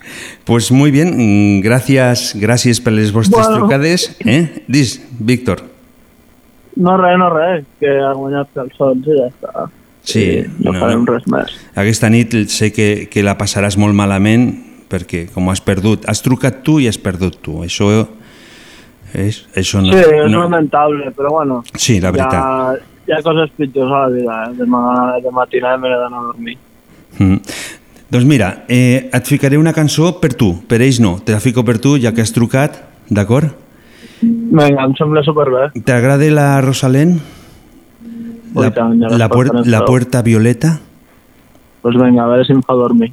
Pues 0.44 0.72
muy 0.72 0.90
bien, 0.90 1.14
mm, 1.58 1.60
gracias, 1.60 2.34
gracias 2.34 2.80
per 2.80 2.94
les 2.94 3.12
vostres 3.12 3.46
Bueno. 3.46 3.58
trucades. 3.60 4.16
Eh? 4.26 4.64
Dis, 4.66 5.06
Víctor. 5.20 5.62
No 6.74 6.96
res, 6.96 7.16
no 7.16 7.30
res, 7.30 7.64
que 7.78 7.88
ha 7.88 8.12
guanyat 8.12 8.50
calçons 8.52 9.06
i 9.06 9.20
ja 9.22 9.30
està. 9.30 9.70
Sí, 10.06 10.22
I 10.22 10.46
no, 10.62 10.70
no, 10.70 10.78
farem 10.78 11.02
no. 11.02 11.12
res 11.16 11.26
més. 11.30 11.54
Aquesta 11.74 12.08
nit 12.12 12.34
sé 12.52 12.70
que, 12.74 13.08
que 13.10 13.24
la 13.26 13.34
passaràs 13.38 13.76
molt 13.80 13.96
malament 13.98 14.52
perquè 14.86 15.24
com 15.34 15.50
has 15.50 15.62
perdut, 15.64 16.06
has 16.06 16.22
trucat 16.22 16.62
tu 16.66 16.78
i 16.78 16.86
has 16.86 16.98
perdut 17.02 17.40
tu. 17.42 17.58
Això 17.66 17.90
és, 19.16 19.42
això 19.58 19.82
no, 19.82 19.90
sí, 19.90 19.98
és 19.98 20.30
no, 20.30 20.44
lamentable, 20.44 21.10
però 21.16 21.32
bueno. 21.40 21.62
Sí, 21.74 21.98
la 22.02 22.14
veritat. 22.14 22.38
Hi 22.38 22.78
ha, 22.78 22.94
hi 23.08 23.16
ha 23.16 23.20
coses 23.26 23.50
pitjors 23.58 23.90
a 23.90 24.04
la 24.06 24.14
vida, 24.14 24.38
eh? 24.46 24.54
Demà, 24.60 24.84
de 25.24 25.34
matinada 25.34 25.82
m'he 25.82 25.90
d'anar 25.90 26.22
a 26.22 26.30
dormir. 26.30 26.56
Mm. 27.18 27.38
Doncs 28.14 28.26
mira, 28.30 28.52
eh, 28.70 29.08
et 29.10 29.26
ficaré 29.26 29.58
una 29.58 29.74
cançó 29.74 30.12
per 30.22 30.36
tu, 30.38 30.52
per 30.70 30.78
ells 30.78 31.00
no. 31.02 31.16
Te 31.26 31.34
la 31.34 31.42
fico 31.42 31.66
per 31.66 31.80
tu, 31.82 31.96
ja 31.98 32.14
que 32.14 32.22
has 32.22 32.34
trucat, 32.34 32.78
d'acord? 33.10 33.50
Vinga, 34.22 34.84
em 34.86 34.94
sembla 34.96 35.24
superbé. 35.26 35.66
T'agrada 35.84 36.28
la 36.30 36.60
Rosalén? 36.62 37.16
La, 38.56 38.70
ja 38.72 39.18
la, 39.18 39.28
puer 39.28 39.50
la 39.68 39.84
puerta 39.84 40.22
violeta? 40.24 40.78
Doncs 41.84 41.98
vinga, 42.00 42.24
a 42.24 42.30
veure 42.30 42.46
si 42.48 42.54
em 42.56 42.62
fa 42.64 42.74
dormir. 42.74 43.12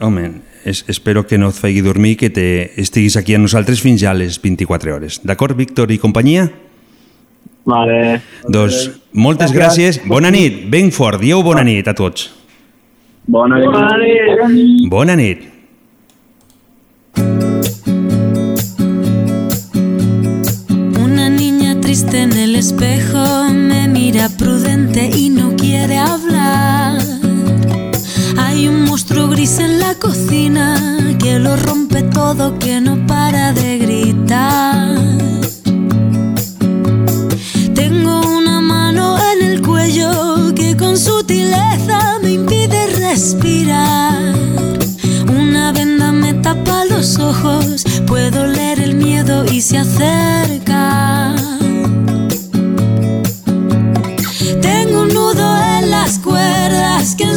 Home, 0.00 0.24
es, 0.64 0.84
espero 0.88 1.26
que 1.26 1.38
no 1.38 1.52
et 1.52 1.58
faci 1.58 1.82
dormir 1.84 2.16
que 2.18 2.30
te 2.30 2.46
estiguis 2.80 3.18
aquí 3.20 3.36
a 3.36 3.40
nosaltres 3.42 3.82
fins 3.84 4.02
a 4.08 4.14
les 4.16 4.40
24 4.42 4.94
hores. 4.96 5.20
D'acord, 5.28 5.56
Víctor 5.58 5.92
i 5.92 6.00
companyia? 6.02 6.48
Vale. 7.68 8.20
Doncs 8.48 8.88
moltes 9.12 9.52
gràcies. 9.54 10.00
Bona 10.08 10.32
nit, 10.34 10.64
ben 10.72 10.90
fort. 10.90 11.20
Dieu 11.22 11.42
bona 11.46 11.62
nit 11.66 11.86
a 11.86 11.94
tots. 11.94 12.30
Bona 13.26 13.60
nit. 13.60 13.70
Bona 13.70 13.98
nit. 14.48 14.88
Bona 14.90 15.16
nit. 15.18 15.48
Una 17.16 17.81
triste 21.92 22.22
en 22.22 22.32
el 22.32 22.56
espejo 22.56 23.52
me 23.52 23.86
mira 23.86 24.30
prudente 24.30 25.10
y 25.14 25.28
no 25.28 25.54
quiere 25.56 25.98
hablar. 25.98 26.98
Hay 28.38 28.66
un 28.66 28.84
monstruo 28.84 29.28
gris 29.28 29.58
en 29.58 29.78
la 29.78 29.94
cocina 29.96 30.80
que 31.18 31.38
lo 31.38 31.54
rompe 31.54 32.02
todo, 32.04 32.58
que 32.58 32.80
no 32.80 33.06
para 33.06 33.52
de 33.52 33.76
gritar. 33.76 34.96
Tengo 37.74 38.22
una 38.38 38.62
mano 38.62 39.18
en 39.32 39.50
el 39.50 39.60
cuello 39.60 40.54
que 40.54 40.74
con 40.78 40.96
sutileza 40.96 42.18
me 42.22 42.32
impide 42.32 42.86
respirar. 43.00 44.34
Una 45.28 45.72
venda 45.72 46.10
me 46.10 46.32
tapa 46.32 46.86
los 46.86 47.18
ojos, 47.18 47.84
puedo 48.06 48.46
leer 48.46 48.80
el 48.80 48.94
miedo 48.94 49.44
y 49.44 49.60
se 49.60 49.76
acerca. 49.76 51.61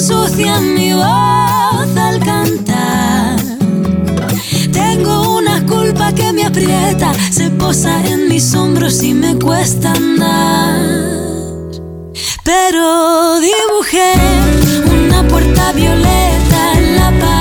Pronuncia 0.08 0.60
mi 0.62 0.93
voz 0.93 1.97
al 1.97 2.20
cantar. 2.20 3.39
Tengo 4.72 5.38
una 5.38 5.66
culpa 5.66 6.14
que 6.14 6.32
me 6.34 6.45
aprieta, 6.45 7.12
se 7.32 7.49
posa 7.49 8.06
en 8.06 8.28
mis 8.28 8.53
hombros 8.53 9.01
y 9.03 9.14
me 9.14 9.38
cuesta 9.38 9.93
andar. 9.93 10.82
Pero 12.43 13.39
dibujé 13.39 14.14
una 15.08 15.28
puerta 15.28 15.72
violeta 15.74 16.74
en 16.78 16.95
la 16.95 17.10
pared 17.20 17.34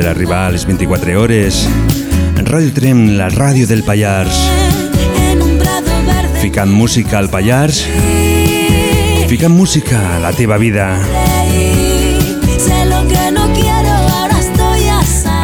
per 0.00 0.08
arribar 0.08 0.46
a 0.46 0.50
les 0.54 0.62
24 0.64 1.12
hores. 1.20 1.56
Ràdio 2.46 2.70
Trem, 2.72 3.00
la 3.18 3.26
ràdio 3.28 3.66
del 3.68 3.82
Pallars. 3.84 4.38
Ficant 6.40 6.72
música 6.72 7.18
al 7.18 7.28
Pallars, 7.28 7.82
ficant 9.28 9.52
música 9.52 10.00
a 10.14 10.18
la 10.24 10.32
teva 10.32 10.56
vida. 10.56 10.88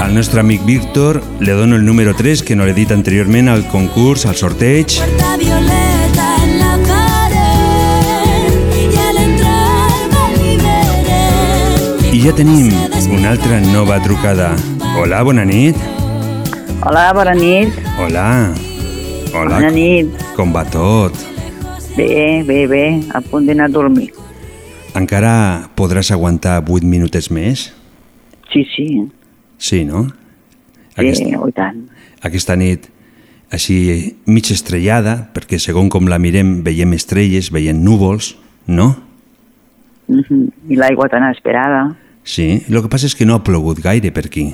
Al 0.01 0.15
nostre 0.15 0.41
amic 0.41 0.65
Víctor 0.65 1.21
le 1.39 1.53
dono 1.53 1.77
el 1.77 1.85
número 1.85 2.17
3 2.17 2.43
que 2.43 2.57
no 2.57 2.65
l'he 2.65 2.73
dit 2.73 2.97
anteriorment 2.97 3.53
al 3.53 3.69
concurs, 3.69 4.25
al 4.25 4.41
sorteig. 4.41 4.97
puerta 4.97 5.26
ja 12.27 12.33
tenim 12.35 12.73
una 13.15 13.31
altra 13.31 13.61
nova 13.71 14.01
trucada. 14.03 14.51
Hola, 14.99 15.23
bona 15.23 15.45
nit. 15.47 15.77
Hola, 16.83 17.13
bona 17.15 17.35
nit. 17.39 17.71
Hola. 18.03 18.51
Hola. 19.31 19.61
Bona 19.61 19.71
nit. 19.71 20.11
Com 20.35 20.51
va 20.51 20.65
tot? 20.67 21.15
Bé, 21.95 22.43
bé, 22.43 22.65
bé, 22.67 22.83
a 23.15 23.21
punt 23.23 23.47
d'anar 23.47 23.69
a 23.71 23.73
dormir. 23.73 24.09
Encara 24.99 25.69
podràs 25.79 26.11
aguantar 26.11 26.59
8 26.67 26.83
minutets 26.83 27.31
més? 27.31 27.69
Sí, 28.53 28.67
sí, 28.75 28.89
Sí, 29.59 29.85
no? 29.85 30.09
sí, 30.97 31.33
oh, 31.39 31.47
i 31.49 31.53
tant. 31.53 31.87
aquesta 32.23 32.57
nit 32.57 32.91
així 33.53 34.17
mig 34.27 34.51
estrellada, 34.51 35.31
perquè 35.33 35.59
segon 35.63 35.89
com 35.89 36.09
la 36.09 36.19
mirem 36.19 36.65
veiem 36.65 36.93
estrelles, 36.93 37.53
veiem 37.53 37.79
núvols, 37.85 38.35
no? 38.67 38.97
Mhm. 40.09 40.51
I 40.69 40.77
l'aigua 40.77 41.09
tan 41.09 41.23
esperada. 41.31 41.95
Sí, 42.27 42.65
el 42.67 42.81
que 42.83 42.91
passa 42.91 43.07
és 43.07 43.15
que 43.15 43.25
no 43.29 43.37
ha 43.39 43.45
plogut 43.47 43.79
gaire 43.85 44.11
per 44.13 44.25
aquí. 44.27 44.49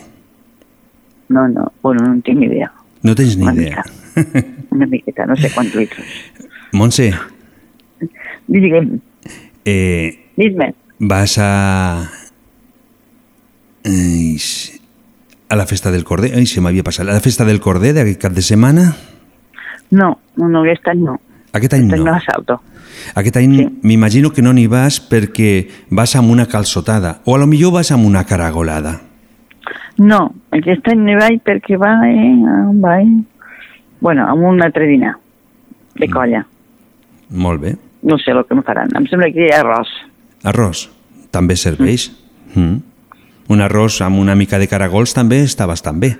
No, 1.32 1.46
no, 1.48 1.70
bueno, 1.82 2.04
no 2.04 2.12
en 2.12 2.22
tinc 2.22 2.42
idea. 2.44 2.68
No 3.02 3.14
tens 3.16 3.38
ni 3.40 3.46
Una 3.48 3.54
idea. 3.56 3.82
Una 4.70 4.86
miqueta, 4.86 5.24
no 5.26 5.34
sé 5.40 5.48
quants 5.54 5.74
litres. 5.74 6.04
Montse, 6.76 7.08
Digue'm, 8.52 8.98
eh, 9.64 10.18
dis-me. 10.36 10.74
vas 10.98 11.38
a... 11.40 12.10
S- 13.84 14.78
a 15.48 15.56
la 15.56 15.66
festa 15.66 15.90
del 15.90 16.04
Corder? 16.04 16.34
Ai, 16.36 16.46
se 16.46 16.60
m'havia 16.64 16.84
passat. 16.84 17.08
A 17.08 17.12
la 17.16 17.20
festa 17.24 17.44
del 17.44 17.60
Corder 17.60 17.92
d'aquest 17.96 18.20
cap 18.22 18.32
de 18.36 18.42
setmana? 18.44 18.90
No, 19.90 20.18
no, 20.36 20.48
no, 20.48 20.62
aquest 20.62 20.86
any 20.88 21.02
no. 21.04 21.18
Aquest 21.52 21.74
any 21.76 21.86
Aquest 21.86 21.94
any 21.98 22.04
no. 22.04 22.12
no 22.12 22.20
salto. 22.24 22.60
Aquest 23.14 23.36
any 23.36 23.56
m'imagino 23.82 24.30
que 24.32 24.42
no 24.42 24.52
n'hi 24.56 24.66
vas 24.70 25.00
perquè 25.00 25.68
vas 25.90 26.14
amb 26.16 26.30
una 26.32 26.46
calçotada 26.46 27.20
o 27.24 27.36
a 27.36 27.38
lo 27.38 27.46
millor 27.46 27.74
vas 27.76 27.92
amb 27.92 28.06
una 28.06 28.24
caragolada. 28.24 29.00
No, 29.98 30.22
aquest 30.50 30.88
any 30.88 31.02
no 31.04 31.12
hi 31.12 31.20
vaig 31.20 31.42
perquè 31.44 31.76
va, 31.80 31.92
eh, 32.08 32.68
on 32.68 32.80
vaig? 32.80 33.10
Bueno, 34.00 34.26
amb 34.26 34.48
un 34.48 34.62
altre 34.64 34.88
dinar 34.88 35.16
de 36.00 36.08
colla. 36.08 36.46
Molt 37.30 37.60
bé. 37.60 37.76
No 38.02 38.18
sé 38.18 38.32
el 38.32 38.42
que 38.48 38.56
em 38.56 38.62
faran. 38.66 38.90
Em 38.98 39.06
sembla 39.06 39.30
que 39.30 39.46
hi 39.46 39.52
ha 39.52 39.60
arròs. 39.62 39.92
Arròs 40.48 40.88
també 41.30 41.56
serveix. 41.56 42.10
Mm. 42.54 42.80
Un 43.52 43.60
arròs 43.64 44.00
amb 44.04 44.18
una 44.20 44.34
mica 44.38 44.58
de 44.58 44.68
caragols 44.68 45.14
també 45.14 45.42
està 45.44 45.66
bastant 45.68 46.00
bé. 46.00 46.14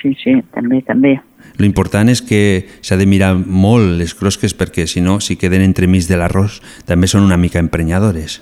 Sí, 0.00 0.12
sí, 0.22 0.36
també, 0.54 0.80
també. 0.86 1.16
L'important 1.58 2.08
és 2.08 2.22
que 2.22 2.68
s'ha 2.80 2.96
de 2.96 3.06
mirar 3.06 3.34
molt 3.36 3.98
les 3.98 4.14
crosques 4.14 4.54
perquè 4.54 4.86
si 4.86 5.00
no, 5.00 5.18
si 5.20 5.36
queden 5.36 5.62
entremig 5.62 6.06
de 6.06 6.16
l'arròs, 6.16 6.62
també 6.86 7.10
són 7.10 7.26
una 7.26 7.36
mica 7.36 7.58
emprenyadores. 7.58 8.40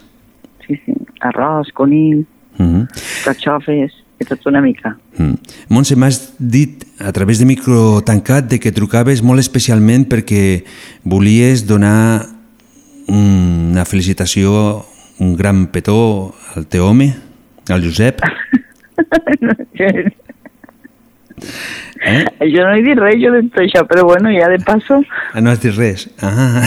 Sí, 0.66 0.76
sí. 0.84 0.92
Arròs, 1.24 1.72
conill, 1.72 2.26
Mm 2.58 2.66
-hmm. 2.66 2.86
carxofes, 3.24 3.92
i 4.18 4.24
tot 4.24 4.46
una 4.46 4.60
mica. 4.60 4.96
Mm. 5.18 5.34
Montse, 5.68 5.96
m'has 5.96 6.34
dit 6.38 6.84
a 6.98 7.12
través 7.12 7.38
de 7.38 7.44
micro 7.44 8.02
tancat 8.02 8.48
de 8.48 8.58
que 8.58 8.72
trucaves 8.72 9.22
molt 9.22 9.40
especialment 9.40 10.08
perquè 10.08 10.64
volies 11.04 11.66
donar 11.66 12.26
una 13.08 13.84
felicitació, 13.84 14.84
un 15.18 15.36
gran 15.36 15.66
petó 15.66 16.34
al 16.54 16.66
teu 16.66 16.86
home, 16.86 17.14
al 17.68 17.84
Josep. 17.84 18.20
Eh? 22.06 22.24
Jo 22.52 22.62
no 22.66 22.74
he 22.76 22.82
dit 22.84 22.98
res, 23.00 23.16
jo 23.22 23.32
de 23.32 23.42
tot 23.48 23.60
això, 23.64 23.82
però 23.88 24.04
bueno, 24.06 24.30
ja 24.34 24.48
de 24.52 24.58
passo... 24.64 25.00
Ah, 25.32 25.40
no 25.40 25.50
has 25.50 25.60
dit 25.62 25.74
res. 25.76 26.08
Ah. 26.22 26.62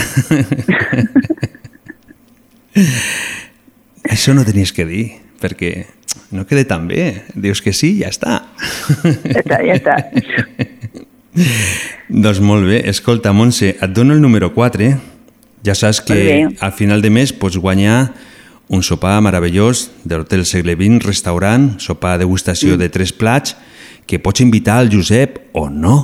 Això 4.10 4.34
no 4.34 4.44
tenies 4.46 4.72
que 4.72 4.86
dir, 4.88 5.04
perquè 5.40 5.86
no 6.34 6.46
queda 6.48 6.64
tan 6.68 6.88
bé. 6.88 7.24
Dius 7.34 7.60
que 7.62 7.72
sí, 7.76 7.96
ja 8.00 8.10
està. 8.10 8.40
Ja 9.26 9.40
està, 9.42 9.60
ja 9.66 9.76
està. 9.76 9.96
doncs 12.24 12.40
molt 12.42 12.66
bé. 12.68 12.82
Escolta, 12.90 13.32
Montse, 13.36 13.74
et 13.76 13.94
dono 13.94 14.14
el 14.16 14.22
número 14.22 14.52
4. 14.54 14.90
Ja 15.66 15.74
saps 15.76 16.00
que 16.00 16.48
al 16.48 16.72
final 16.72 17.02
de 17.04 17.10
mes 17.12 17.32
pots 17.36 17.58
guanyar 17.60 18.14
un 18.70 18.82
sopar 18.86 19.18
meravellós 19.20 19.90
de 20.06 20.16
l'Hotel 20.16 20.46
Segle 20.46 20.76
XX, 20.78 21.02
restaurant, 21.04 21.72
sopar 21.82 22.16
degustació 22.22 22.76
Mm. 22.76 22.78
de 22.78 22.88
tres 22.88 23.12
plats, 23.12 23.56
que 24.10 24.18
pots 24.18 24.42
invitar 24.42 24.80
al 24.82 24.90
Josep 24.90 25.38
o 25.54 25.68
no, 25.70 25.96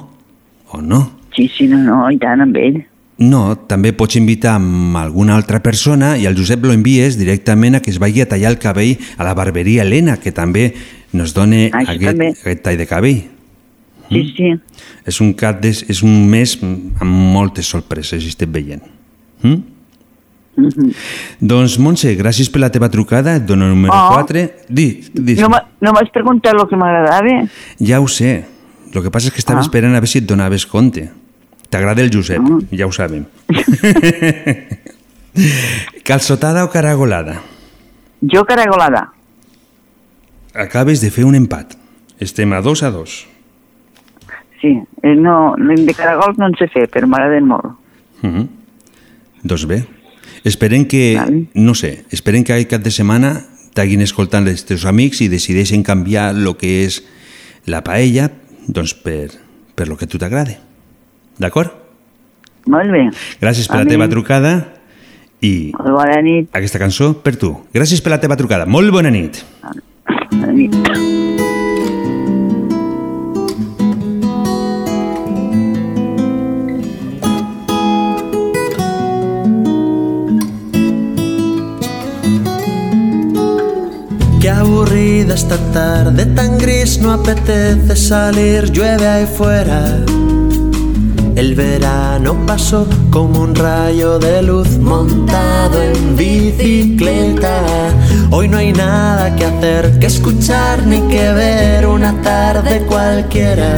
o 0.70 0.78
no. 0.82 1.00
Sí, 1.34 1.48
sí, 1.50 1.66
no, 1.66 1.80
no, 1.82 2.04
i 2.14 2.18
tant, 2.22 2.40
amb 2.44 2.56
ell. 2.56 2.84
No, 3.18 3.56
també 3.66 3.94
pots 3.96 4.18
invitar 4.20 4.54
amb 4.60 4.96
alguna 5.00 5.34
altra 5.34 5.58
persona 5.64 6.14
i 6.20 6.26
al 6.28 6.36
Josep 6.36 6.62
lo 6.68 6.74
envies 6.76 7.16
directament 7.18 7.78
a 7.78 7.80
que 7.80 7.90
es 7.90 7.98
vagi 7.98 8.20
a 8.22 8.28
tallar 8.28 8.52
el 8.52 8.58
cabell 8.62 8.98
a 9.16 9.24
la 9.24 9.32
barberia 9.34 9.82
Helena, 9.86 10.18
que 10.20 10.32
també 10.36 10.68
nos 11.16 11.32
dona 11.34 11.66
Ah, 11.72 11.82
aquest, 11.86 12.04
també. 12.12 12.28
aquest 12.36 12.62
tall 12.62 12.76
de 12.78 12.86
cabell. 12.86 13.22
Sí, 14.12 14.22
sí. 14.36 14.52
És 15.08 15.20
un, 15.20 15.32
cap 15.34 15.58
de, 15.64 15.72
és 15.72 16.02
un 16.06 16.28
mes 16.30 16.58
amb 16.62 17.10
moltes 17.10 17.66
sorpreses, 17.66 18.22
si 18.22 18.30
estem 18.30 18.52
veient. 18.52 18.84
Mm? 19.42 19.64
Doncs, 21.40 21.78
Montse, 21.78 22.14
gràcies 22.16 22.48
per 22.50 22.60
la 22.62 22.70
teva 22.72 22.88
trucada, 22.88 23.36
et 23.36 23.44
dono 23.46 23.66
el 23.66 23.70
número 23.74 23.92
Oh. 23.94 24.12
4. 24.14 24.50
Di, 24.68 25.04
di, 25.12 25.34
No, 25.36 25.48
no 25.80 25.92
m'has 25.92 26.10
preguntat 26.12 26.54
el 26.54 26.66
que 26.68 26.76
m'agradava? 26.76 27.46
Ja 27.78 28.00
ho 28.00 28.08
sé. 28.08 28.44
El 28.94 29.02
que 29.02 29.10
passa 29.10 29.28
és 29.28 29.32
que 29.34 29.40
estava 29.40 29.60
Ah. 29.60 29.62
esperant 29.62 29.92
a 29.92 30.00
veure 30.00 30.06
si 30.06 30.18
et 30.18 30.24
donaves 30.26 30.66
compte. 30.66 31.10
T'agrada 31.68 32.00
el 32.00 32.10
Josep, 32.12 32.40
ja 32.72 32.86
ho 32.86 32.92
sabem. 32.92 33.26
Calçotada 36.04 36.64
o 36.64 36.70
caragolada? 36.70 37.42
Jo 38.22 38.44
caragolada. 38.44 39.12
Acabes 40.54 41.00
de 41.02 41.10
fer 41.10 41.24
un 41.26 41.34
empat. 41.34 41.76
Estem 42.18 42.52
a 42.54 42.62
dos 42.62 42.82
a 42.82 42.90
dos. 42.90 43.26
Sí, 44.60 44.80
eh, 45.02 45.14
no, 45.14 45.54
de 45.58 45.92
caragols 45.94 46.38
no 46.38 46.46
en 46.46 46.54
sé 46.56 46.66
fer, 46.72 46.88
però 46.88 47.06
m'agraden 47.06 47.44
molt. 47.44 47.66
Uh 48.22 48.30
-huh. 48.30 48.48
Doncs 49.42 49.66
bé, 49.66 49.84
esperem 50.46 50.86
que, 50.86 51.18
no 51.54 51.74
sé, 51.74 52.04
esperem 52.14 52.44
que 52.46 52.54
aquest 52.54 52.70
cap 52.70 52.84
de 52.84 52.92
setmana 52.94 53.34
t'hagin 53.76 54.00
escoltant 54.04 54.46
els 54.48 54.64
teus 54.64 54.86
amics 54.88 55.20
i 55.20 55.28
decideixen 55.28 55.82
canviar 55.84 56.30
el 56.32 56.48
que 56.56 56.70
és 56.86 57.02
la 57.66 57.82
paella 57.84 58.30
doncs 58.66 58.94
per, 58.94 59.28
per 59.76 59.88
lo 59.90 59.98
que 59.98 60.06
a 60.06 60.08
tu 60.08 60.18
t'agrada. 60.22 60.56
D'acord? 61.42 61.74
Molt 62.66 62.90
bé. 62.90 63.04
Gràcies 63.42 63.68
per 63.68 63.82
la 63.82 63.84
Amén. 63.84 63.92
teva 63.94 64.08
trucada 64.10 64.54
i 65.44 65.72
Molt 65.76 65.92
bona 65.98 66.22
nit. 66.24 66.48
aquesta 66.56 66.80
cançó 66.82 67.12
per 67.22 67.36
tu. 67.36 67.52
Gràcies 67.74 68.00
per 68.02 68.14
la 68.16 68.20
teva 68.22 68.38
trucada. 68.40 68.66
Molt 68.66 68.90
bona 68.90 69.10
nit. 69.10 69.44
Bona 70.32 70.52
nit. 70.52 71.25
Aburrida 84.48 85.34
esta 85.34 85.56
tarde 85.72 86.24
tan 86.26 86.56
gris, 86.56 86.98
no 87.00 87.10
apetece 87.10 87.96
salir, 87.96 88.70
llueve 88.70 89.06
ahí 89.06 89.26
fuera. 89.26 90.04
El 91.34 91.54
verano 91.54 92.36
pasó 92.46 92.86
como 93.10 93.40
un 93.40 93.54
rayo 93.54 94.18
de 94.18 94.42
luz 94.42 94.78
montado 94.78 95.82
en 95.82 96.16
bicicleta. 96.16 97.60
Hoy 98.30 98.48
no 98.48 98.58
hay 98.58 98.72
nada 98.72 99.34
que 99.34 99.44
hacer, 99.44 99.98
que 99.98 100.06
escuchar 100.06 100.86
ni 100.86 101.00
que 101.08 101.32
ver 101.32 101.86
una 101.86 102.22
tarde 102.22 102.82
cualquiera. 102.86 103.76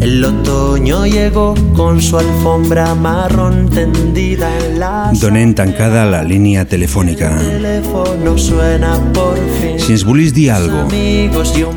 El 0.00 0.24
otoño 0.24 1.06
llegó 1.06 1.54
con 1.74 2.00
su 2.00 2.18
alfombra 2.18 2.94
marrón 2.94 3.68
tendida 3.68 4.48
en 4.58 4.78
la 4.78 5.10
Donem 5.12 5.54
tancada 5.54 6.06
la 6.06 6.22
por 9.12 9.36
fin. 9.60 9.78
Si 9.78 9.92
ens 9.92 10.04
volis 10.04 10.32
dir 10.34 10.52
un 10.52 10.88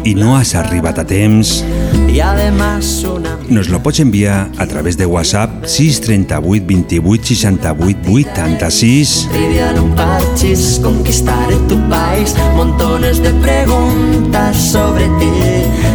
i 0.05 0.13
no 0.15 0.35
has 0.37 0.53
arribat 0.55 0.99
a 0.99 1.05
temps, 1.05 1.63
y 2.07 2.19
además 2.19 3.03
una 3.03 3.37
nos 3.49 3.69
lo 3.69 3.81
pots 3.81 3.99
enviar 3.99 4.49
a 4.57 4.67
través 4.67 4.97
de 4.97 5.05
WhatsApp 5.05 5.65
638 5.65 6.65
28 6.67 7.23
68 7.23 7.99
86 8.05 9.29
trivial 9.31 9.79
un 9.79 9.95
parchís, 9.95 10.79
conquistaré 10.83 11.55
tu 11.67 11.77
país, 11.89 12.35
montones 12.55 13.21
de 13.21 13.31
preguntas 13.33 14.10
sobre 14.53 15.07
ti, 15.19 15.31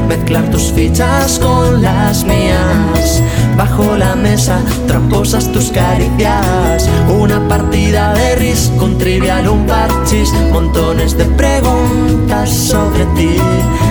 mezclar 0.09 0.51
tus 0.51 0.71
fichas 0.73 1.39
con 1.39 1.81
las 1.81 2.25
mías, 2.25 3.23
bajo 3.57 3.97
la 3.97 4.15
mesa 4.15 4.59
tramposas 4.87 5.51
tus 5.53 5.71
caricias, 5.71 6.89
una 7.09 7.49
partida 7.49 8.13
de 8.13 8.37
ris 8.37 8.71
con 8.79 8.99
trivial 8.99 9.49
un 9.49 9.67
parchís, 9.67 10.33
montones 10.53 11.17
de 11.17 11.25
preguntas 11.25 12.51
sobre 12.51 13.07
ti, 13.17 13.37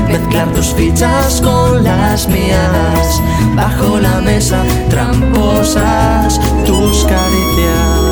mezclar 0.09 0.47
tus 0.53 0.67
fichas 0.67 1.41
con 1.41 1.83
las 1.83 2.27
mías, 2.27 3.21
bajo 3.55 3.99
la 3.99 4.21
mesa 4.21 4.61
tramposas 4.89 6.39
tus 6.65 7.03
caricias. 7.05 8.04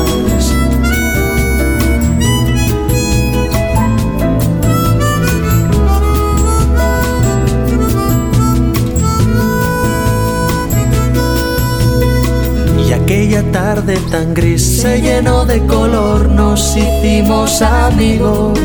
Aquella 13.24 13.52
tarde 13.52 13.96
tan 14.10 14.34
gris 14.34 14.82
se 14.82 15.00
llenó 15.00 15.46
de 15.46 15.64
color, 15.66 16.28
nos 16.28 16.76
hicimos 16.76 17.62
amigos. 17.62 18.58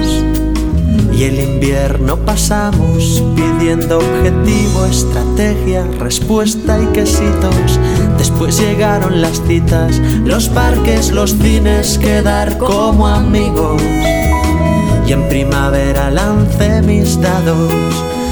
Y 1.18 1.24
el 1.24 1.40
invierno 1.40 2.18
pasamos 2.18 3.24
pidiendo 3.38 4.00
objetivo, 4.00 4.86
estrategia, 4.86 5.86
respuesta 5.98 6.78
y 6.78 6.88
quesitos. 6.88 7.80
Después 8.18 8.60
llegaron 8.60 9.22
las 9.22 9.42
citas, 9.48 9.98
los 10.26 10.50
parques, 10.50 11.12
los 11.12 11.38
cines, 11.38 11.98
quedar 11.98 12.58
como 12.58 13.08
amigos. 13.08 13.82
Y 15.08 15.14
en 15.14 15.26
primavera 15.30 16.12
lancé 16.12 16.82
mis 16.82 17.20
dados. 17.22 17.72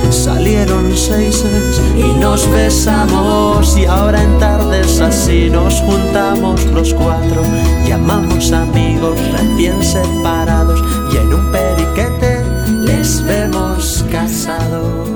Salieron 0.09 0.95
seises 0.95 1.81
y 1.95 2.19
nos 2.19 2.49
besamos 2.51 3.77
y 3.77 3.85
ahora 3.85 4.21
en 4.21 4.37
tardes 4.39 4.99
así 5.01 5.49
nos 5.49 5.75
juntamos 5.81 6.65
los 6.67 6.93
cuatro. 6.93 7.41
Llamamos 7.87 8.51
amigos 8.51 9.19
recién 9.31 9.83
separados 9.83 10.81
y 11.13 11.17
en 11.17 11.33
un 11.33 11.51
periquete 11.51 12.39
les 12.85 13.23
vemos 13.25 14.05
casados. 14.11 15.09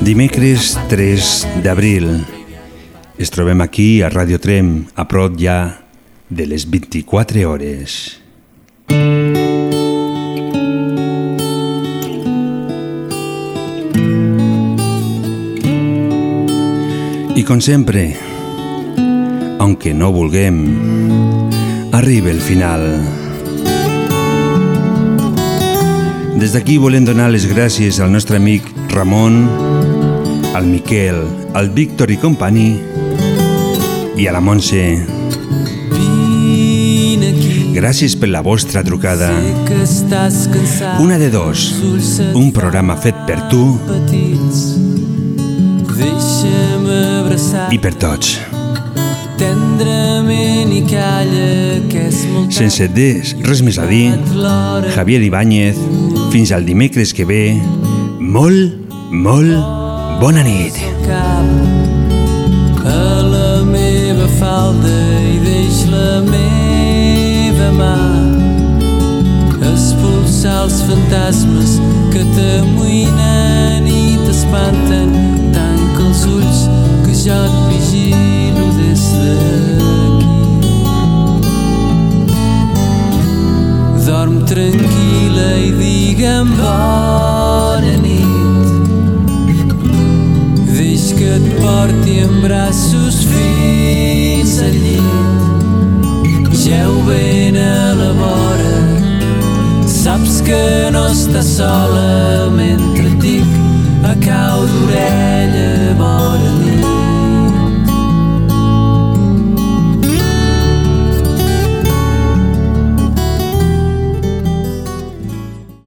Dimecres 0.00 0.78
3 0.88 1.62
d'abril. 1.62 2.24
Es 3.18 3.30
trobem 3.30 3.60
aquí 3.60 4.00
a 4.02 4.08
Radio 4.08 4.38
Trem, 4.38 4.86
a 4.94 5.08
prop 5.08 5.34
ja 5.36 5.82
de 6.30 6.46
les 6.46 6.70
24 6.70 7.50
hores. 7.50 8.20
I 17.38 17.44
com 17.44 17.60
sempre, 17.60 18.16
aunque 19.60 19.94
no 19.94 20.10
vulguem, 20.10 20.56
arriba 21.92 22.32
el 22.32 22.40
final. 22.42 22.82
Des 26.34 26.50
d'aquí 26.50 26.80
volem 26.82 27.06
donar 27.06 27.28
les 27.30 27.46
gràcies 27.46 28.00
al 28.02 28.10
nostre 28.10 28.40
amic 28.42 28.66
Ramon, 28.90 29.44
al 30.50 30.66
Miquel, 30.66 31.22
al 31.54 31.70
Víctor 31.70 32.10
i 32.10 32.18
company 32.18 32.66
i 34.18 34.26
a 34.26 34.34
la 34.34 34.42
Montse. 34.42 34.82
Gràcies 37.78 38.18
per 38.18 38.32
la 38.34 38.42
vostra 38.42 38.82
trucada. 38.82 39.30
Una 40.98 41.22
de 41.22 41.30
dos, 41.30 41.70
un 42.34 42.50
programa 42.50 42.98
fet 42.98 43.22
per 43.30 43.44
tu 43.46 43.62
Deixa'm 45.98 46.84
abraçar 47.24 47.72
i 47.74 47.78
per 47.82 47.90
tots. 47.98 48.36
tendrament 49.38 50.70
i 50.74 50.82
calla 50.86 51.48
que 51.90 52.04
és 52.08 52.20
molt 52.30 52.54
Sense 52.54 52.86
des, 52.94 53.32
res 53.46 53.62
més 53.66 53.78
a 53.82 53.86
dir, 53.86 54.12
Javier 54.94 55.20
Ibáñez, 55.26 55.78
fins 56.30 56.52
al 56.54 56.66
dimecres 56.66 57.14
que 57.14 57.26
ve, 57.26 57.42
molt, 58.18 58.94
molt 59.10 59.58
bona 60.22 60.42
nit. 60.46 60.78
cap 61.06 62.86
a 62.86 63.22
la 63.32 63.64
meva 63.66 64.28
falda 64.38 64.94
i 65.32 65.38
deix 65.48 65.82
la 65.90 66.22
meva 66.30 67.72
mà. 67.78 67.96
Expulsar 69.72 70.62
els 70.68 70.78
fantasmes 70.86 71.78
que 72.14 72.22
t'amoïnen 72.38 73.86
i 73.86 74.16
t'espanten 74.26 75.47
els 76.18 76.26
ulls 76.26 76.60
que 77.04 77.14
jo 77.14 77.36
et 77.46 77.56
vigilo 77.70 78.66
des 78.78 79.02
d'aquí. 79.20 80.26
Dorm 84.06 84.36
tranquil·la 84.50 85.50
i 85.66 85.70
digue'm 85.78 86.50
bona 86.58 87.94
nit. 88.02 88.68
Deix 90.72 91.04
que 91.18 91.30
et 91.38 91.46
porti 91.60 92.18
en 92.24 92.34
braços 92.46 93.22
fins 93.32 94.58
al 94.64 94.78
llit. 94.84 95.42
Geu 96.64 96.94
ben 97.06 97.56
a 97.56 97.94
la 98.00 98.12
vora, 98.18 98.76
saps 99.86 100.42
que 100.46 100.62
no 100.92 101.06
estàs 101.12 101.56
sola, 101.58 102.50
me 102.56 102.68